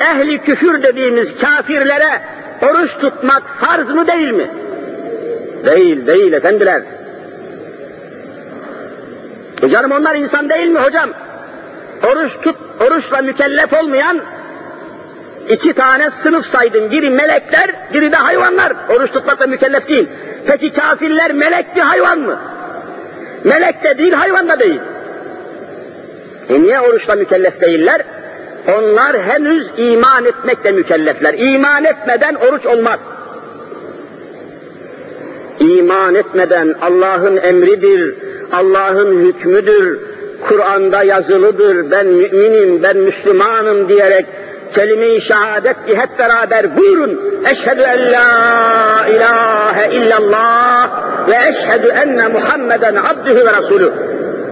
[0.00, 2.20] ehli küfür dediğimiz kafirlere
[2.62, 4.50] oruç tutmak farz mı değil mi?
[5.64, 6.82] Değil, değil efendiler.
[9.62, 11.10] E canım onlar insan değil mi hocam?
[12.02, 14.20] Oruç tut, oruçla mükellef olmayan
[15.48, 16.90] iki tane sınıf saydım.
[16.90, 18.72] Biri melekler, biri de hayvanlar.
[18.88, 20.08] Oruç tutmakla mükellef değil.
[20.46, 22.38] Peki kafirler melek mi hayvan mı?
[23.44, 24.80] Melek de değil, hayvan da değil.
[26.52, 28.02] E niye oruçla mükellef değiller?
[28.68, 31.34] Onlar henüz iman etmekle mükellefler.
[31.34, 33.00] İman etmeden oruç olmaz.
[35.60, 38.14] İman etmeden Allah'ın emridir,
[38.52, 39.98] Allah'ın hükmüdür,
[40.48, 44.26] Kur'an'da yazılıdır, ben müminim, ben Müslümanım diyerek
[44.74, 47.20] kelime-i şehadet hep beraber buyurun.
[47.52, 50.88] Eşhedü en la ilahe illallah
[51.28, 53.92] ve eşhedü enne Muhammeden abdühü ve rasulü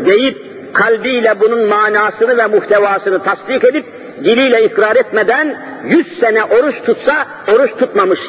[0.06, 3.84] deyip kalbiyle bunun manasını ve muhtevasını tasdik edip
[4.24, 8.20] diliyle ikrar etmeden yüz sene oruç tutsa oruç tutmamış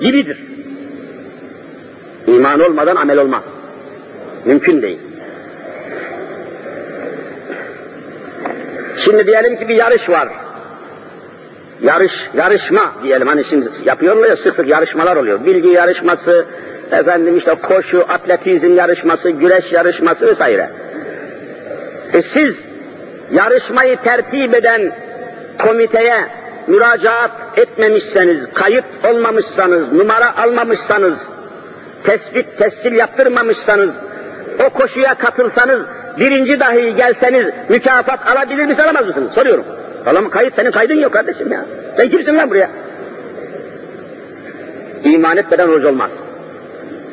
[0.00, 0.38] gibidir.
[2.26, 3.42] İman olmadan amel olmaz.
[4.44, 4.98] Mümkün değil.
[9.04, 10.28] Şimdi diyelim ki bir yarış var.
[11.82, 15.46] Yarış, yarışma diyelim hani şimdi yapıyorlar ya sık sık yarışmalar oluyor.
[15.46, 16.46] Bilgi yarışması,
[16.92, 20.70] efendim işte koşu, atletizm yarışması, güreş yarışması vesaire.
[22.14, 22.54] E siz
[23.32, 24.92] yarışmayı tertip eden
[25.58, 26.24] komiteye
[26.66, 31.18] müracaat etmemişseniz, kayıt olmamışsanız, numara almamışsanız,
[32.04, 33.90] tespit, tescil yaptırmamışsanız,
[34.66, 35.80] o koşuya katılsanız,
[36.18, 39.32] birinci dahi gelseniz mükafat alabilir misiniz, alamaz mısınız?
[39.32, 39.64] Soruyorum.
[40.06, 41.64] Alam kayıt, senin kaydın yok kardeşim ya.
[41.96, 42.70] Sen kimsin lan buraya?
[45.04, 46.10] İman etmeden oruç olmaz.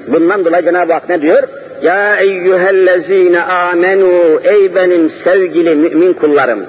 [0.08, 1.44] Bundan dolayı Cenab-ı Hak ne diyor?
[1.82, 6.66] Ya eyyühellezine amenu ey benim sevgili mümin kullarım.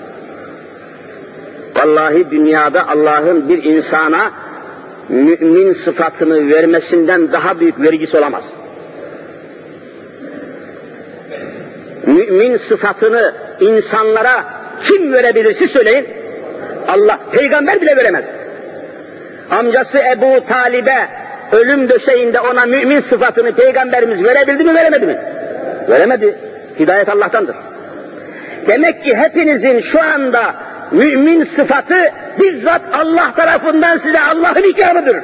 [1.76, 4.30] Vallahi dünyada Allah'ın bir insana
[5.08, 8.44] mümin sıfatını vermesinden daha büyük vergisi olamaz.
[12.06, 14.44] Mümin sıfatını insanlara
[14.84, 16.06] kim verebilir siz söyleyin?
[16.88, 18.24] Allah, peygamber bile veremez.
[19.50, 21.08] Amcası Ebu Talib'e
[21.52, 25.18] ölüm döşeğinde ona mümin sıfatını peygamberimiz verebildi mi veremedi mi?
[25.88, 26.34] Veremedi.
[26.78, 27.56] Hidayet Allah'tandır.
[28.66, 30.54] Demek ki hepinizin şu anda
[30.92, 35.16] mümin sıfatı bizzat Allah tarafından size Allah'ın ikramıdır.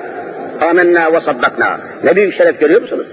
[0.61, 1.81] Amenna ve saddakna.
[2.05, 3.07] Ne büyük şeref görüyor musunuz?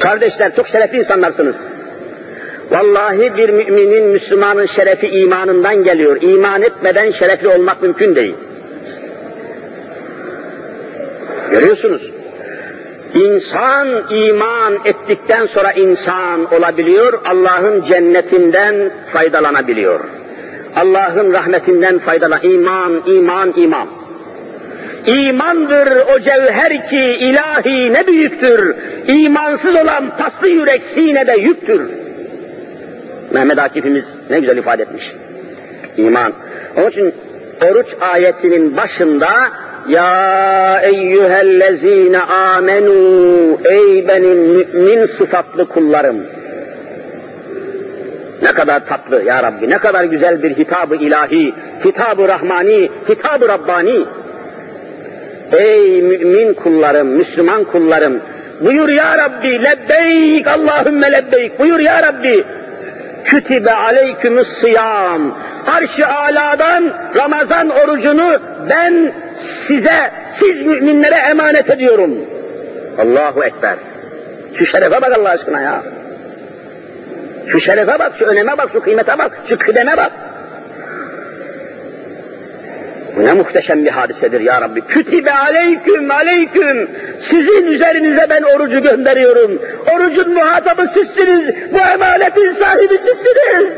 [0.00, 1.54] Kardeşler çok şerefli insanlarsınız.
[2.70, 6.22] Vallahi bir müminin, Müslümanın şerefi imanından geliyor.
[6.22, 8.34] İman etmeden şerefli olmak mümkün değil.
[11.52, 12.02] Görüyorsunuz.
[13.14, 20.00] İnsan iman ettikten sonra insan olabiliyor, Allah'ın cennetinden faydalanabiliyor.
[20.76, 23.86] Allah'ın rahmetinden faydalan, iman, iman, iman.
[25.06, 28.76] İmandır o cevher ki ilahi ne büyüktür.
[29.06, 31.90] İmansız olan paslı yürek sinede yüktür.
[33.32, 35.04] Mehmet Akif'imiz ne güzel ifade etmiş.
[35.96, 36.32] İman.
[36.76, 37.14] Onun için
[37.70, 39.28] oruç ayetinin başında
[39.88, 46.16] ya eyyühellezine amenu ey benim mümin sıfatlı kullarım.
[48.42, 54.04] Ne kadar tatlı ya Rabbi, ne kadar güzel bir hitabı ilahi, hitabı rahmani, hitabı rabbani.
[55.52, 58.20] Ey mümin kullarım, Müslüman kullarım,
[58.60, 62.44] buyur ya Rabbi, lebbeyk Allahümme lebbeyk, buyur ya Rabbi,
[63.24, 65.34] kütibe aleykümüs sıyam,
[65.66, 68.38] arş-ı aladan Ramazan orucunu
[68.70, 69.12] ben
[69.68, 72.10] size, siz müminlere emanet ediyorum.
[72.98, 73.74] Allahu Ekber.
[74.58, 75.82] Şu şerefe bak Allah aşkına ya.
[77.48, 80.12] Şu şerefe bak, şu öneme bak, şu kıymete bak, şu kıdeme bak.
[83.16, 84.80] Bu ne muhteşem bir hadisedir ya Rabbi.
[84.80, 86.90] Kütibe aleyküm aleyküm.
[87.30, 89.62] Sizin üzerinize ben orucu gönderiyorum.
[89.94, 91.54] Orucun muhatabı sizsiniz.
[91.72, 93.72] Bu emanetin sahibi sizsiniz.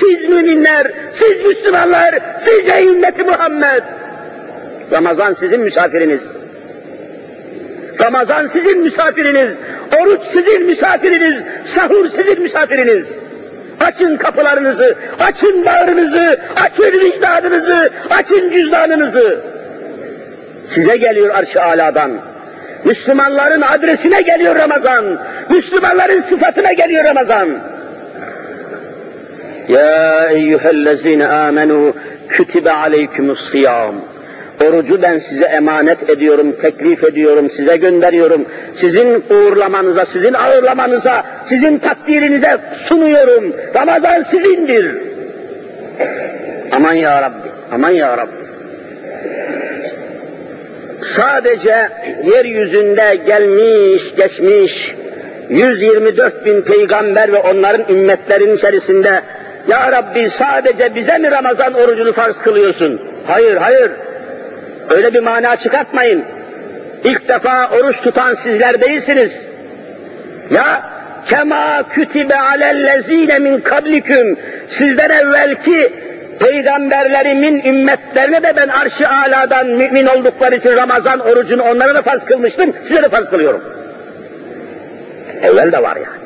[0.00, 0.86] Siz müminler,
[1.18, 3.82] siz Müslümanlar, siz ey ümmeti Muhammed.
[4.92, 6.20] Ramazan sizin misafiriniz.
[8.00, 9.56] Ramazan sizin misafiriniz.
[10.00, 11.44] Oruç sizin misafiriniz.
[11.74, 13.19] Sahur sizin misafiriniz.
[13.80, 19.40] Açın kapılarınızı, açın bağrınızı, açın vicdanınızı, açın cüzdanınızı.
[20.74, 22.10] Size geliyor arş-ı aladan.
[22.84, 25.04] Müslümanların adresine geliyor Ramazan.
[25.50, 27.48] Müslümanların sıfatına geliyor Ramazan.
[29.68, 31.92] Ya eyyühellezine amenu
[32.28, 33.94] kütibe aleykümüs siyam.
[34.64, 38.44] Orucu ben size emanet ediyorum, teklif ediyorum, size gönderiyorum.
[38.80, 42.58] Sizin uğurlamanıza, sizin ağırlamanıza, sizin takdirinize
[42.88, 43.52] sunuyorum.
[43.74, 44.96] Ramazan sizindir.
[46.72, 48.40] Aman ya Rabbi, aman ya Rabbi.
[51.16, 51.88] Sadece
[52.24, 54.94] yeryüzünde gelmiş, geçmiş
[55.48, 59.20] 124 bin peygamber ve onların ümmetlerin içerisinde
[59.68, 63.00] Ya Rabbi sadece bize mi Ramazan orucunu farz kılıyorsun?
[63.26, 63.90] Hayır, hayır.
[64.90, 66.24] Öyle bir mana çıkartmayın.
[67.04, 69.32] İlk defa oruç tutan sizler değilsiniz.
[70.50, 70.82] Ya
[71.28, 74.36] kema kütibe alellezine min kablikum
[74.78, 75.92] sizden evvelki
[76.40, 82.72] peygamberlerimin ümmetlerine de ben arş-ı aladan mümin oldukları için Ramazan orucunu onlara da farz kılmıştım,
[82.88, 83.62] size de farz kılıyorum.
[85.42, 86.20] Evvel de var yani.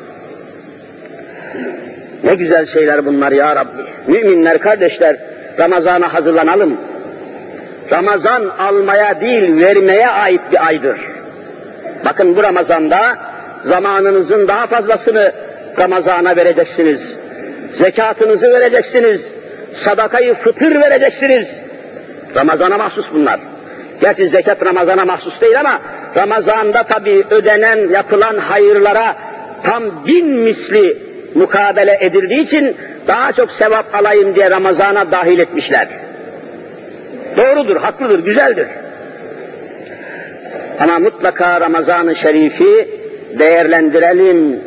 [2.23, 3.81] Ne güzel şeyler bunlar ya Rabbi.
[4.07, 5.15] Müminler, kardeşler,
[5.59, 6.77] Ramazan'a hazırlanalım.
[7.91, 10.99] Ramazan almaya değil, vermeye ait bir aydır.
[12.05, 13.17] Bakın bu Ramazan'da
[13.65, 15.31] zamanınızın daha fazlasını
[15.79, 17.01] Ramazan'a vereceksiniz.
[17.77, 19.21] Zekatınızı vereceksiniz.
[19.85, 21.47] Sadakayı fıtır vereceksiniz.
[22.35, 23.39] Ramazan'a mahsus bunlar.
[24.01, 25.79] Gerçi zekat Ramazan'a mahsus değil ama
[26.17, 29.15] Ramazan'da tabi ödenen, yapılan hayırlara
[29.63, 30.97] tam bin misli
[31.35, 32.75] mukabele edildiği için
[33.07, 35.87] daha çok sevap alayım diye Ramazan'a dahil etmişler.
[37.37, 38.67] Doğrudur, haklıdır, güzeldir.
[40.79, 42.87] Ama mutlaka Ramazan-ı Şerif'i
[43.39, 44.59] değerlendirelim.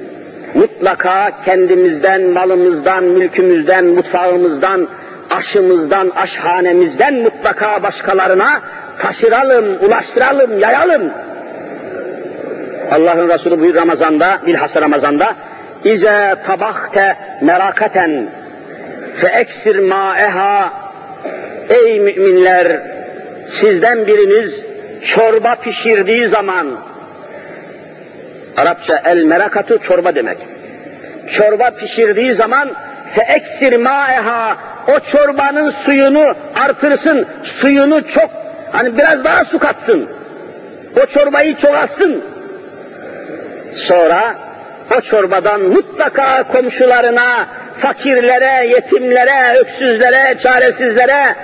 [0.54, 4.88] Mutlaka kendimizden, malımızdan, mülkümüzden, mutfağımızdan,
[5.30, 8.60] aşımızdan, aşhanemizden mutlaka başkalarına
[8.98, 11.02] taşıralım, ulaştıralım, yayalım.
[12.92, 15.34] Allah'ın Resulü buyur Ramazan'da, bilhassa Ramazan'da
[15.84, 18.28] İze tabakte merakaten
[19.20, 20.72] fe eksir ma'eha
[21.68, 22.66] Ey müminler
[23.60, 24.54] sizden biriniz
[25.14, 26.68] çorba pişirdiği zaman
[28.56, 30.38] Arapça el merakatı çorba demek.
[31.36, 32.70] Çorba pişirdiği zaman
[33.14, 34.56] fe eksir ma'eha
[34.88, 37.26] o çorbanın suyunu artırsın,
[37.60, 38.30] suyunu çok
[38.72, 40.08] hani biraz daha su katsın.
[41.02, 42.24] O çorbayı çoğalsın.
[43.88, 44.34] Sonra
[44.96, 47.46] o çorbadan mutlaka komşularına,
[47.80, 51.34] fakirlere, yetimlere, öksüzlere, çaresizlere,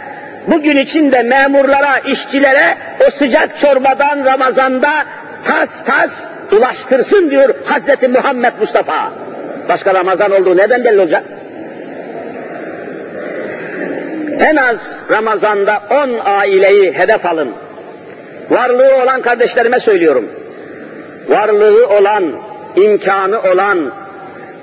[0.47, 5.05] bugün içinde memurlara, işçilere o sıcak çorbadan Ramazan'da
[5.47, 6.11] tas tas
[6.53, 9.13] ulaştırsın diyor Hazreti Muhammed Mustafa.
[9.69, 11.25] Başka Ramazan olduğu neden belli olacak?
[14.41, 14.77] En az
[15.11, 17.51] Ramazan'da on aileyi hedef alın.
[18.51, 20.31] Varlığı olan kardeşlerime söylüyorum.
[21.29, 22.25] Varlığı olan,
[22.77, 23.93] imkanı olan,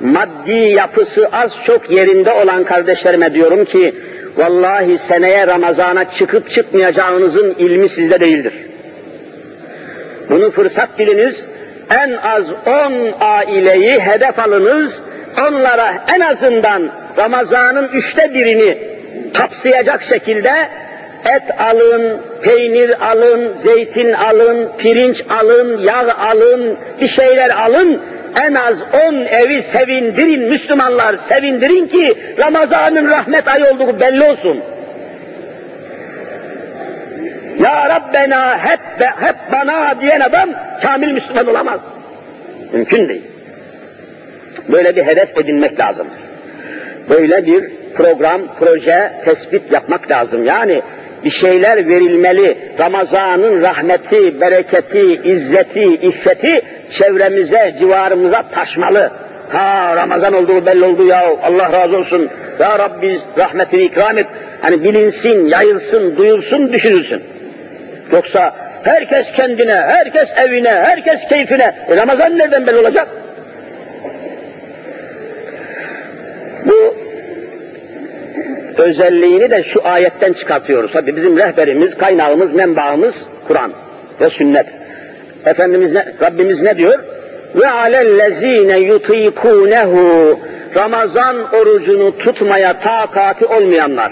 [0.03, 3.95] maddi yapısı az çok yerinde olan kardeşlerime diyorum ki,
[4.37, 8.53] vallahi seneye Ramazan'a çıkıp çıkmayacağınızın ilmi sizde değildir.
[10.29, 11.35] Bunu fırsat biliniz,
[12.03, 14.91] en az on aileyi hedef alınız,
[15.47, 18.77] onlara en azından Ramazan'ın üçte birini
[19.33, 20.51] kapsayacak şekilde
[21.35, 28.01] et alın, peynir alın, zeytin alın, pirinç alın, yağ alın, bir şeyler alın.
[28.39, 28.75] En az
[29.05, 34.59] on evi sevindirin Müslümanlar, sevindirin ki Ramazan'ın rahmet ayı olduğu belli olsun.
[37.59, 40.49] Ya Rabbena hep, hep bana diyen adam
[40.83, 41.79] kamil Müslüman olamaz.
[42.73, 43.23] Mümkün değil.
[44.69, 46.07] Böyle bir hedef edinmek lazım.
[47.09, 47.63] Böyle bir
[47.95, 50.43] program, proje, tespit yapmak lazım.
[50.43, 50.81] Yani
[51.23, 52.57] bir şeyler verilmeli.
[52.79, 56.61] Ramazan'ın rahmeti, bereketi, izzeti, iffeti
[56.97, 59.11] çevremize, civarımıza taşmalı.
[59.49, 62.29] Ha Ramazan olduğu belli oldu ya Allah razı olsun.
[62.59, 64.25] Ya Rabbi rahmetini ikram et.
[64.61, 67.23] Hani bilinsin, yayılsın, duyulsun, düşünülsün.
[68.11, 68.53] Yoksa
[68.83, 71.75] herkes kendine, herkes evine, herkes keyfine.
[71.89, 73.07] E Ramazan nereden belli olacak?
[76.65, 77.00] Bu
[78.81, 80.91] özelliğini de şu ayetten çıkartıyoruz.
[80.93, 83.15] Hadi bizim rehberimiz, kaynağımız, menbaımız
[83.47, 83.71] Kur'an
[84.21, 84.65] ve sünnet.
[85.45, 86.99] Efendimiz ne, Rabbimiz ne diyor?
[87.55, 90.39] Ve alellezine yutikunehu
[90.75, 94.11] Ramazan orucunu tutmaya takati olmayanlar.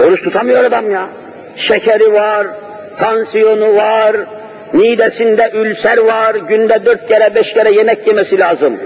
[0.00, 1.08] Oruç tutamıyor adam ya.
[1.56, 2.46] Şekeri var,
[2.98, 4.16] tansiyonu var,
[4.72, 8.76] midesinde ülser var, günde dört kere beş kere yemek yemesi lazım.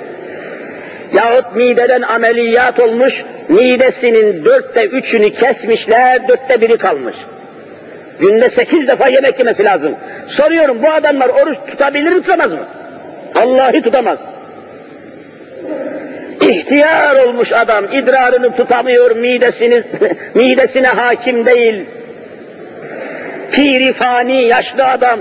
[1.14, 3.14] Yahut mideden ameliyat olmuş,
[3.48, 7.16] midesinin dörtte üçünü kesmişler, dörtte biri kalmış.
[8.20, 9.94] Günde sekiz defa yemek yemesi lazım.
[10.36, 12.66] Soruyorum bu adamlar oruç tutabilir mi tutamaz mı?
[13.34, 14.18] Vallahi tutamaz.
[16.40, 19.82] İhtiyar olmuş adam, idrarını tutamıyor, midesini,
[20.34, 21.84] midesine hakim değil.
[23.52, 25.20] Piri fani, yaşlı adam.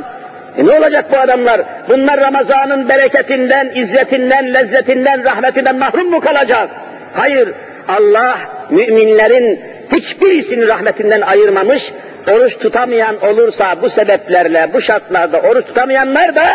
[0.57, 1.61] E ne olacak bu adamlar?
[1.89, 6.69] Bunlar Ramazan'ın bereketinden, izzetinden, lezzetinden, rahmetinden mahrum mu kalacak?
[7.13, 7.49] Hayır,
[7.87, 8.37] Allah
[8.69, 9.59] müminlerin
[9.91, 11.83] hiçbirisini rahmetinden ayırmamış,
[12.31, 16.45] oruç tutamayan olursa bu sebeplerle, bu şartlarda oruç tutamayanlar da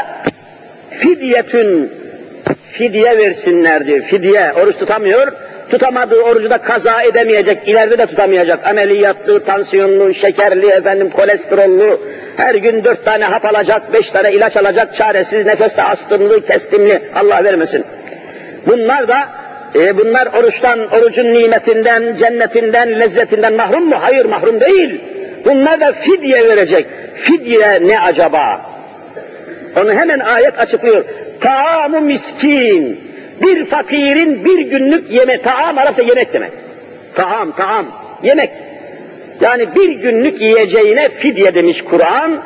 [0.90, 1.92] fidyetün,
[2.72, 4.05] fidye versinler diyor.
[4.05, 5.32] Fidye, oruç tutamıyor,
[5.70, 8.66] tutamadığı orucu da kaza edemeyecek, ileride de tutamayacak.
[8.66, 12.01] Ameliyatlı, tansiyonlu, şekerli, efendim kolesterollu,
[12.39, 17.45] her gün dört tane hap alacak, beş tane ilaç alacak, çaresiz, nefeste astımlı, kestimli, Allah
[17.45, 17.84] vermesin.
[18.66, 19.28] Bunlar da,
[19.74, 23.97] e, bunlar oruçtan, orucun nimetinden, cennetinden, lezzetinden mahrum mu?
[24.01, 25.01] Hayır mahrum değil.
[25.45, 26.86] Bunlar da fidye verecek.
[27.22, 28.61] Fidye ne acaba?
[29.76, 31.05] Onu hemen ayet açıklıyor.
[31.41, 33.01] Taamu miskin.
[33.43, 36.51] Bir fakirin bir günlük yeme, taam Arapça yemek demek.
[37.14, 37.86] Taam, taam,
[38.22, 38.51] yemek.
[39.41, 42.39] Yani bir günlük yiyeceğine fidye demiş Kur'an.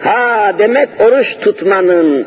[0.00, 2.26] Ha demek oruç tutmanın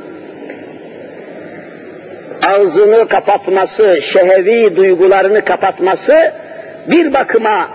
[2.44, 6.32] ağzını kapatması, şehevi duygularını kapatması
[6.92, 7.68] bir bakıma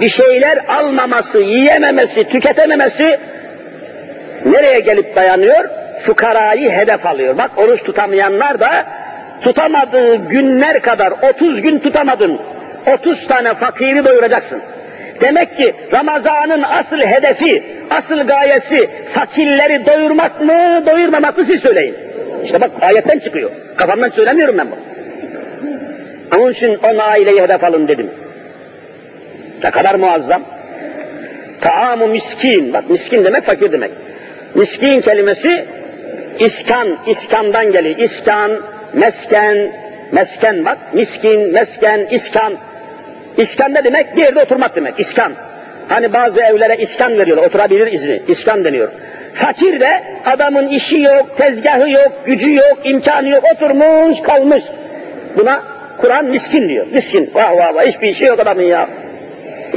[0.00, 3.18] bir şeyler almaması, yiyememesi, tüketememesi
[4.44, 5.64] nereye gelip dayanıyor?
[6.06, 7.38] Fukarayı hedef alıyor.
[7.38, 8.86] Bak oruç tutamayanlar da
[9.42, 12.40] tutamadığı günler kadar 30 gün tutamadın.
[12.94, 14.62] 30 tane fakiri doyuracaksın.
[15.20, 21.94] Demek ki Ramazan'ın asıl hedefi, asıl gayesi fakirleri doyurmak mı, doyurmamak mı siz söyleyin.
[22.44, 23.50] İşte bak ayetten çıkıyor.
[23.76, 24.76] Kafamdan söylemiyorum ben bu.
[26.36, 28.10] Onun için on aileyi hedef alın dedim.
[29.64, 30.42] Ne kadar muazzam.
[31.60, 33.90] Taamu miskin, bak miskin demek fakir demek.
[34.54, 35.64] Miskin kelimesi
[36.38, 37.98] iskan, iskandan geliyor.
[37.98, 38.50] İskan,
[38.92, 39.72] mesken,
[40.12, 42.52] mesken bak, miskin, mesken, iskan.
[43.36, 44.16] İskan ne demek?
[44.16, 45.32] Bir yerde oturmak demek, iskan.
[45.88, 48.88] Hani bazı evlere iskan veriyorlar, oturabilir izni, iskan deniyor.
[49.34, 54.64] Fakir de adamın işi yok, tezgahı yok, gücü yok, imkanı yok, oturmuş kalmış.
[55.36, 55.62] Buna
[55.98, 57.30] Kur'an miskin diyor, miskin.
[57.34, 58.88] Vah vah vah, hiçbir işi yok adamın ya.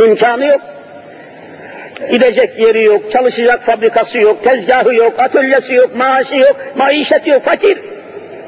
[0.05, 0.61] İmkanı yok.
[2.11, 7.77] Gidecek yeri yok, çalışacak fabrikası yok, tezgahı yok, atölyesi yok, maaşı yok, maişeti yok, fakir.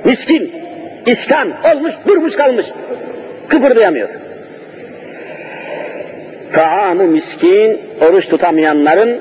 [0.04, 0.54] Miskin,
[1.06, 2.66] iskan olmuş, durmuş kalmış.
[3.48, 4.10] Kıpırdayamıyor.
[6.54, 9.20] Taamu miskin, oruç tutamayanların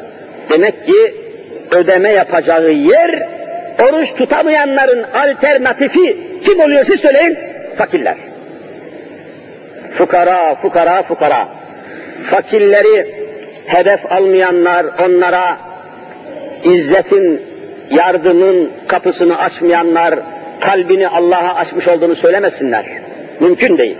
[0.50, 1.14] demek ki
[1.70, 3.28] ödeme yapacağı yer,
[3.88, 7.38] oruç tutamayanların alternatifi kim oluyor siz söyleyin?
[7.76, 8.16] Fakirler.
[9.98, 11.48] Fukara, fukara, fukara.
[12.30, 13.06] Fakirleri
[13.66, 15.58] hedef almayanlar, onlara
[16.64, 17.42] izzetin,
[17.90, 20.18] yardımın kapısını açmayanlar,
[20.60, 22.84] kalbini Allah'a açmış olduğunu söylemesinler.
[23.40, 23.96] Mümkün değil.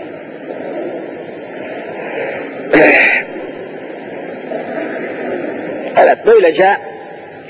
[6.27, 6.77] Böylece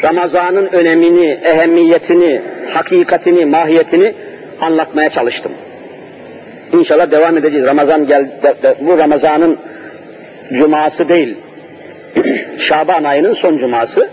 [0.05, 2.41] Ramazan'ın önemini, ehemmiyetini,
[2.71, 4.15] hakikatini, mahiyetini
[4.61, 5.53] anlatmaya çalıştım.
[6.73, 7.67] İnşallah devam edeceğiz.
[7.67, 8.29] Ramazan gel,
[8.81, 9.59] bu Ramazan'ın
[10.53, 11.37] cuması değil,
[12.69, 14.09] Şaban ayının son cuması.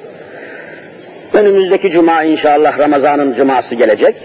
[1.34, 4.16] Önümüzdeki cuma inşallah Ramazan'ın cuması gelecek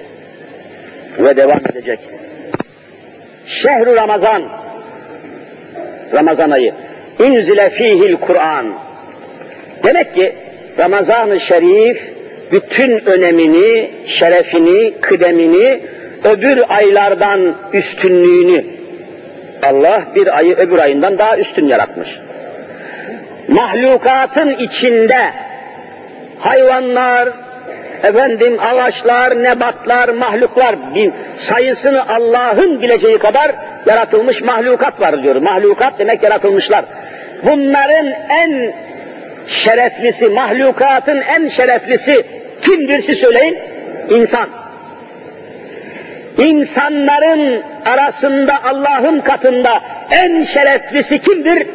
[1.19, 1.99] ve devam edecek.
[3.47, 4.43] Şehru Ramazan,
[6.15, 6.73] Ramazan ayı,
[7.19, 8.67] inzile fihil Kur'an.
[9.85, 10.33] Demek ki
[10.79, 12.03] Ramazan-ı Şerif
[12.53, 15.81] bütün önemini, şerefini, kıdemini,
[16.25, 18.65] öbür aylardan üstünlüğünü
[19.67, 22.09] Allah bir ayı öbür ayından daha üstün yaratmış.
[23.49, 25.31] Mahlukatın içinde
[26.39, 27.29] hayvanlar,
[28.03, 31.15] efendim ağaçlar, nebatlar, mahluklar bin,
[31.49, 33.53] sayısını Allah'ın bileceği kadar
[33.87, 35.37] yaratılmış mahlukat var diyor.
[35.37, 36.85] Mahlukat demek yaratılmışlar.
[37.45, 38.73] Bunların en
[39.49, 42.27] şereflisi, mahlukatın en şereflisi
[42.63, 43.59] kimdir siz söyleyin?
[44.11, 44.49] İnsan.
[46.39, 49.81] İnsanların arasında Allah'ın katında
[50.11, 51.67] en şereflisi kimdir?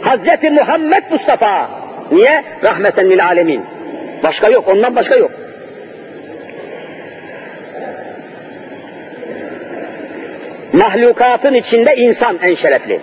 [0.00, 1.70] Hazreti Muhammed Mustafa.
[2.12, 2.44] Niye?
[2.64, 3.64] Rahmeten lil alemin.
[4.22, 5.30] Başka yok, ondan başka yok.
[10.72, 13.00] Mahlukatın içinde insan en şerefli.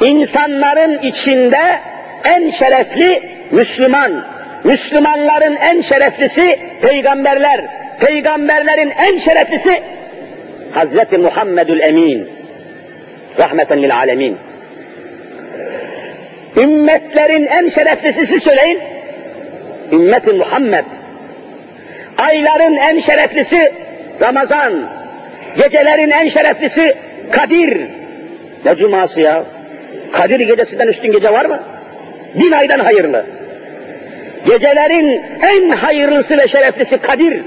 [0.00, 1.80] İnsanların içinde
[2.34, 4.24] en şerefli Müslüman.
[4.64, 7.60] Müslümanların en şereflisi peygamberler.
[8.00, 9.82] Peygamberlerin en şereflisi
[10.72, 12.28] Hazreti Muhammedül Emin.
[13.38, 14.36] Rahmeten lil alemin.
[16.56, 18.80] Ümmetlerin en şereflisi siz söyleyin.
[19.92, 20.84] Ümmeti Muhammed.
[22.18, 23.72] Ayların en şereflisi
[24.20, 24.88] Ramazan.
[25.56, 26.94] Gecelerin en şereflisi
[27.30, 27.80] Kadir.
[28.64, 29.44] Ne cuması ya?
[30.12, 31.60] Kadir gecesinden üstün gece var mı?
[32.34, 33.24] Bin aydan hayırlı.
[34.46, 37.42] Gecelerin en hayırlısı ve şereflisi Kadir.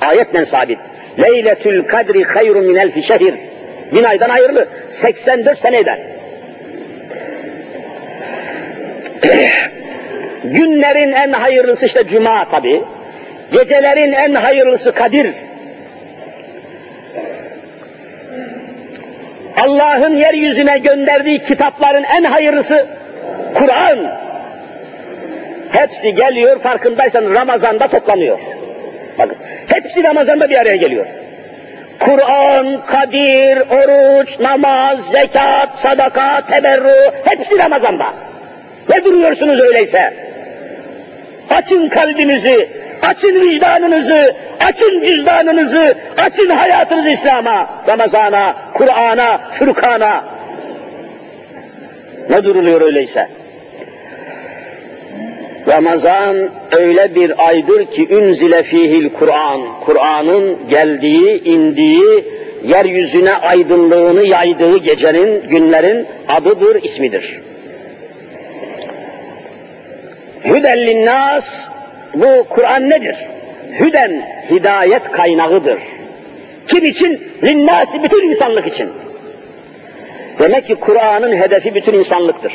[0.00, 0.78] Ayetle sabit.
[1.20, 3.34] Leyletül kadri hayrun min elfi şehir.
[3.92, 4.68] Bin aydan hayırlı.
[5.02, 5.98] 84 sene eder.
[10.44, 12.82] Günlerin en hayırlısı işte cuma tabi.
[13.52, 15.26] Gecelerin en hayırlısı Kadir.
[19.56, 22.86] Allah Allah'ın yeryüzüne gönderdiği kitapların en hayırlısı
[23.54, 23.98] Kur'an.
[25.72, 28.38] Hepsi geliyor farkındaysan Ramazan'da toplanıyor.
[29.18, 31.06] Bakın hepsi Ramazan'da bir araya geliyor.
[32.00, 38.06] Kur'an, Kadir, oruç, namaz, zekat, sadaka, teberru hepsi Ramazan'da.
[38.88, 40.14] Ne duruyorsunuz öyleyse?
[41.50, 42.68] Açın kalbinizi,
[43.02, 44.34] açın vicdanınızı,
[44.68, 50.24] açın cüzdanınızı, açın hayatınızı İslam'a, Ramazan'a, Kur'an'a, Furkan'a.
[52.32, 53.28] Ne duruluyor öyleyse?
[55.68, 56.36] Ramazan
[56.72, 59.60] öyle bir aydır ki ünzile fihil Kur'an.
[59.80, 62.24] Kur'an'ın geldiği, indiği,
[62.64, 67.40] yeryüzüne aydınlığını yaydığı gecenin, günlerin adıdır, ismidir.
[70.44, 71.44] Hüden linnas,
[72.14, 73.16] bu Kur'an nedir?
[73.80, 75.78] Hüden, hidayet kaynağıdır.
[76.68, 77.20] Kim için?
[77.44, 78.88] Linnasi, bütün insanlık için.
[80.38, 82.52] Demek ki Kur'an'ın hedefi bütün insanlıktır.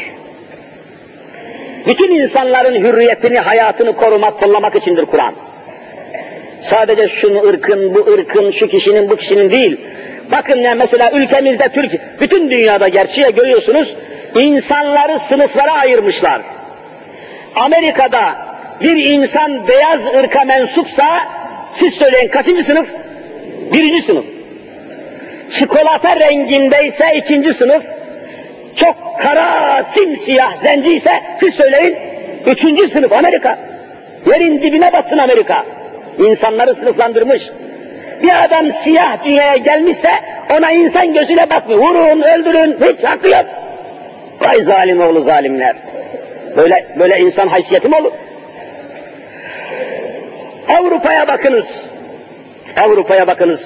[1.87, 5.33] Bütün insanların hürriyetini, hayatını korumak, kollamak içindir Kur'an.
[6.69, 9.77] Sadece şunu ırkın, bu ırkın, şu kişinin, bu kişinin değil.
[10.31, 13.95] Bakın ya mesela ülkemizde Türk, bütün dünyada gerçeğe görüyorsunuz,
[14.35, 16.41] insanları sınıflara ayırmışlar.
[17.55, 18.35] Amerika'da
[18.81, 21.19] bir insan beyaz ırka mensupsa,
[21.73, 22.87] siz söyleyin kaçıncı sınıf?
[23.73, 24.36] Birinci sınıf.
[25.51, 27.83] Çikolata rengindeyse ikinci sınıf,
[28.75, 31.95] çok kara, simsiyah zenci ise siz söyleyin,
[32.45, 33.57] üçüncü sınıf Amerika.
[34.25, 35.65] Yerin dibine batsın Amerika.
[36.19, 37.43] İnsanları sınıflandırmış.
[38.23, 40.09] Bir adam siyah dünyaya gelmişse
[40.57, 41.81] ona insan gözüyle bakmıyor.
[41.81, 43.45] Vurun, öldürün, hiç hakkı yok.
[44.41, 45.75] Vay zalim oğlu zalimler.
[46.57, 48.11] Böyle, böyle insan haysiyeti mi olur?
[50.67, 51.67] Avrupa'ya bakınız.
[52.77, 53.61] Avrupa'ya bakınız.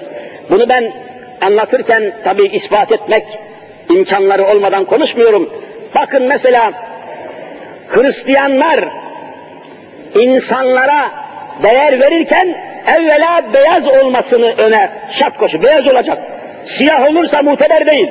[0.49, 0.93] Bunu ben
[1.41, 3.23] anlatırken tabii ispat etmek
[3.89, 5.49] imkanları olmadan konuşmuyorum.
[5.95, 6.73] Bakın mesela
[7.87, 8.89] Hristiyanlar
[10.19, 11.11] insanlara
[11.63, 15.63] değer verirken evvela beyaz olmasını öne şart koşu.
[15.63, 16.17] Beyaz olacak.
[16.65, 18.09] Siyah olursa muteber değil.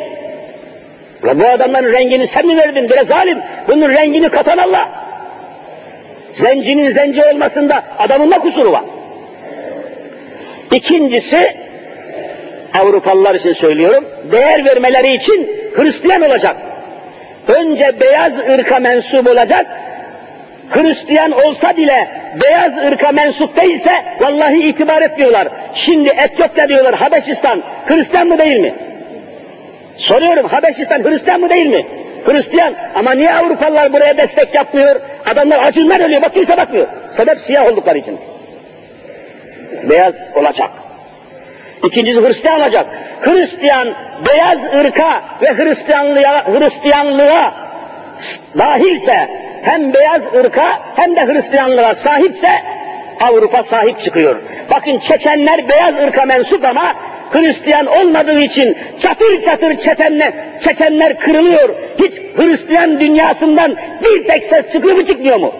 [1.24, 2.90] Ve bu adamların rengini sen mi verdin?
[2.90, 3.38] Böyle zalim.
[3.68, 4.88] Bunun rengini katan Allah.
[6.34, 8.84] Zencinin zenci olmasında adamın ne kusuru var?
[10.72, 11.56] İkincisi,
[12.74, 16.56] Avrupalılar için söylüyorum, değer vermeleri için Hristiyan olacak.
[17.48, 19.66] Önce beyaz ırka mensup olacak,
[20.70, 22.08] Hristiyan olsa bile
[22.42, 23.90] beyaz ırka mensup değilse
[24.20, 25.48] vallahi itibar etmiyorlar.
[25.74, 28.74] Şimdi Etiyopya diyorlar Habeşistan, Hristiyan mı değil mi?
[29.98, 31.86] Soruyorum Habeşistan Hristiyan mı değil mi?
[32.24, 35.00] Hristiyan ama niye Avrupalılar buraya destek yapmıyor?
[35.32, 36.86] Adamlar acından ölüyor, bak kimse bakmıyor.
[37.16, 38.18] Sebep siyah oldukları için.
[39.90, 40.70] Beyaz olacak.
[41.84, 42.86] İkincisi Hristiyan olacak.
[43.20, 43.94] Hristiyan
[44.28, 47.52] beyaz ırka ve Hristiyanlığa, Hristiyanlığa
[48.58, 49.28] dahilse
[49.62, 52.50] hem beyaz ırka hem de Hristiyanlığa sahipse
[53.20, 54.36] Avrupa sahip çıkıyor.
[54.70, 56.94] Bakın Çeçenler beyaz ırka mensup ama
[57.32, 60.32] Hristiyan olmadığı için çatır çatır çetenler,
[60.64, 61.74] Çeçenler kırılıyor.
[61.98, 65.52] Hiç Hristiyan dünyasından bir tek ses çıkıyor mu çıkmıyor mu?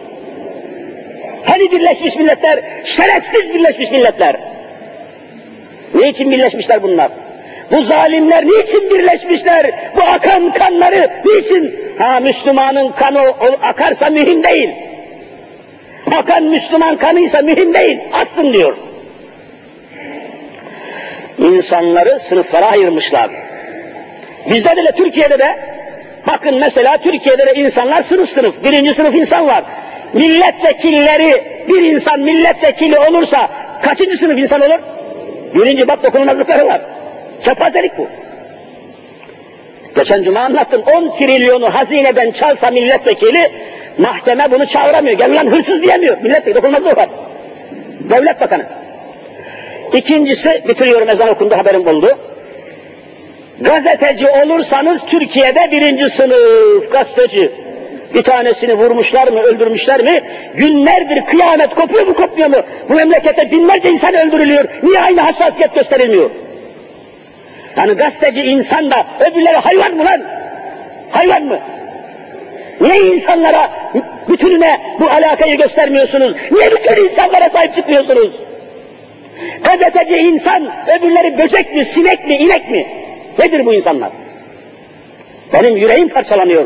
[1.44, 4.49] Hani Birleşmiş Milletler, şerefsiz Birleşmiş Milletler.
[6.00, 7.08] Niçin birleşmişler bunlar?
[7.72, 9.70] Bu zalimler niçin birleşmişler?
[9.96, 11.74] Bu akan kanları niçin?
[11.98, 13.20] Ha Müslümanın kanı
[13.62, 14.70] akarsa mühim değil.
[16.16, 17.98] Akan Müslüman kanıysa mühim değil.
[18.12, 18.76] Aksın diyor.
[21.38, 23.30] İnsanları sınıflara ayırmışlar.
[24.50, 25.56] Bizde de Türkiye'de de
[26.26, 28.64] bakın mesela Türkiye'de de insanlar sınıf sınıf.
[28.64, 29.64] Birinci sınıf insan var.
[30.12, 33.48] Milletvekilleri bir insan milletvekili olursa
[33.82, 34.78] kaçıncı sınıf insan olur?
[35.54, 36.80] Birinci bak dokunulmazlıkları var.
[37.44, 38.08] Kepazelik bu.
[39.96, 40.82] Geçen cuma anlattım.
[40.96, 43.50] 10 trilyonu hazineden çalsa milletvekili
[43.98, 45.18] mahkeme bunu çağıramıyor.
[45.18, 46.16] Gel lan hırsız diyemiyor.
[46.22, 47.08] Milletvekili dokunulmazlığı var.
[48.10, 48.64] Devlet bakanı.
[49.92, 52.18] İkincisi, bitiriyorum ezan okundu haberim oldu.
[53.60, 57.50] Gazeteci olursanız Türkiye'de birinci sınıf gazeteci.
[58.14, 60.22] Bir tanesini vurmuşlar mı, öldürmüşler mi?
[60.54, 62.56] Günlerdir kıyamet kopuyor mu, kopmuyor mu?
[62.88, 64.64] Bu memlekette binlerce insan öldürülüyor.
[64.82, 66.30] Niye aynı hassasiyet gösterilmiyor?
[67.76, 70.22] Yani gazeteci insan da öbürleri hayvan mı lan?
[71.10, 71.58] Hayvan mı?
[72.80, 73.70] Niye insanlara
[74.28, 76.36] bütününe bu alakayı göstermiyorsunuz?
[76.50, 78.30] Niye bütün insanlara sahip çıkmıyorsunuz?
[79.64, 82.86] Gazeteci insan, öbürleri böcek mi, sinek mi, inek mi?
[83.38, 84.10] Nedir bu insanlar?
[85.52, 86.64] Benim yüreğim parçalanıyor.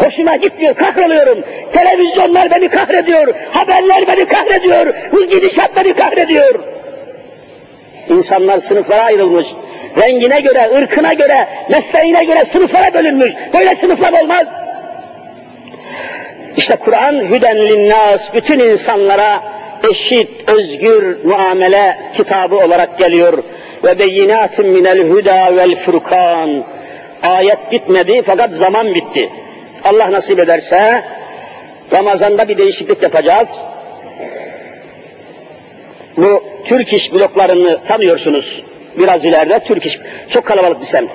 [0.00, 1.38] Hoşuma gitmiyor, kahroluyorum.
[1.72, 6.54] Televizyonlar beni kahrediyor, haberler beni kahrediyor, bu gidişat beni kahrediyor.
[8.08, 9.46] İnsanlar sınıflara ayrılmış.
[10.02, 13.32] Rengine göre, ırkına göre, mesleğine göre sınıflara bölünmüş.
[13.54, 14.46] Böyle sınıflar olmaz.
[16.56, 19.40] İşte Kur'an hüden linnas, bütün insanlara
[19.90, 23.42] eşit, özgür muamele kitabı olarak geliyor.
[23.84, 26.64] Ve beyinatun minel huda vel furkan.
[27.22, 29.30] Ayet bitmedi fakat zaman bitti.
[29.84, 31.04] Allah nasip ederse
[31.92, 33.64] Ramazan'da bir değişiklik yapacağız.
[36.16, 38.62] Bu Türk iş bloklarını tanıyorsunuz.
[38.98, 39.98] Biraz ileride Türk iş,
[40.30, 41.10] çok kalabalık bir semt.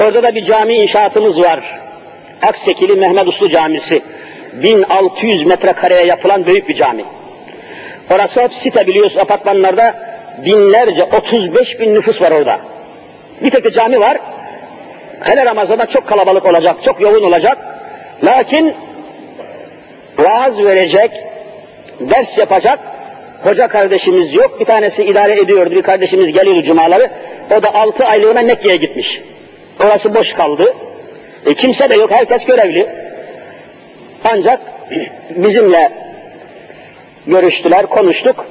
[0.00, 1.80] Orada da bir cami inşaatımız var.
[2.42, 4.02] Aksekili Mehmet Uslu Camisi.
[4.52, 7.04] 1600 metrekareye yapılan büyük bir cami.
[8.10, 9.94] Orası hep site biliyorsun apartmanlarda
[10.44, 12.60] binlerce, 35 bin nüfus var orada.
[13.44, 14.18] Bir tek de cami var.
[15.20, 17.58] Hele Ramazan'da çok kalabalık olacak, çok yoğun olacak.
[18.24, 18.74] Lakin
[20.18, 21.10] vaaz verecek,
[22.00, 22.78] ders yapacak
[23.42, 24.60] hoca kardeşimiz yok.
[24.60, 27.10] Bir tanesi idare ediyordu, bir kardeşimiz geliyordu cumaları.
[27.58, 29.20] O da altı aylığına Mekke'ye gitmiş.
[29.84, 30.74] Orası boş kaldı.
[31.46, 32.86] E, kimse de yok, herkes görevli.
[34.24, 34.60] Ancak
[35.30, 35.92] bizimle
[37.26, 38.46] görüştüler, konuştuk.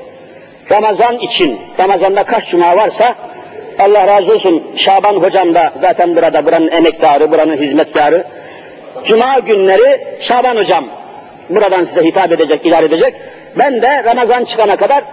[0.71, 3.15] Ramazan için, Ramazan'da kaç cuma varsa
[3.79, 8.23] Allah razı olsun Şaban hocam da zaten burada buranın emektarı, buranın hizmetkarı.
[9.05, 10.85] Cuma günleri Şaban hocam
[11.49, 13.13] buradan size hitap edecek, idare edecek.
[13.59, 15.03] Ben de Ramazan çıkana kadar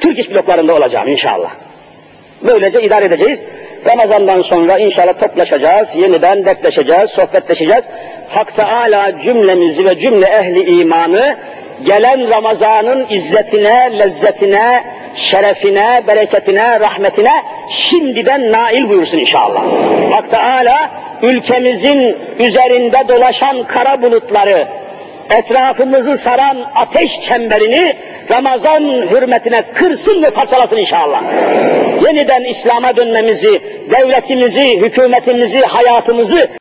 [0.00, 1.50] Türk iş bloklarında olacağım inşallah.
[2.42, 3.40] Böylece idare edeceğiz.
[3.86, 7.84] Ramazan'dan sonra inşallah toplaşacağız, yeniden dertleşeceğiz, sohbetleşeceğiz.
[8.28, 11.36] Hak Teala cümlemizi ve cümle ehli imanı
[11.84, 14.84] gelen Ramazan'ın izzetine, lezzetine,
[15.16, 19.62] şerefine, bereketine, rahmetine şimdiden nail buyursun inşallah.
[20.10, 20.90] Hak Teala
[21.22, 24.66] ülkemizin üzerinde dolaşan kara bulutları,
[25.30, 27.96] etrafımızı saran ateş çemberini
[28.30, 31.22] Ramazan hürmetine kırsın ve parçalasın inşallah.
[32.04, 33.60] Yeniden İslam'a dönmemizi,
[33.90, 36.50] devletimizi, hükümetimizi, hayatımızı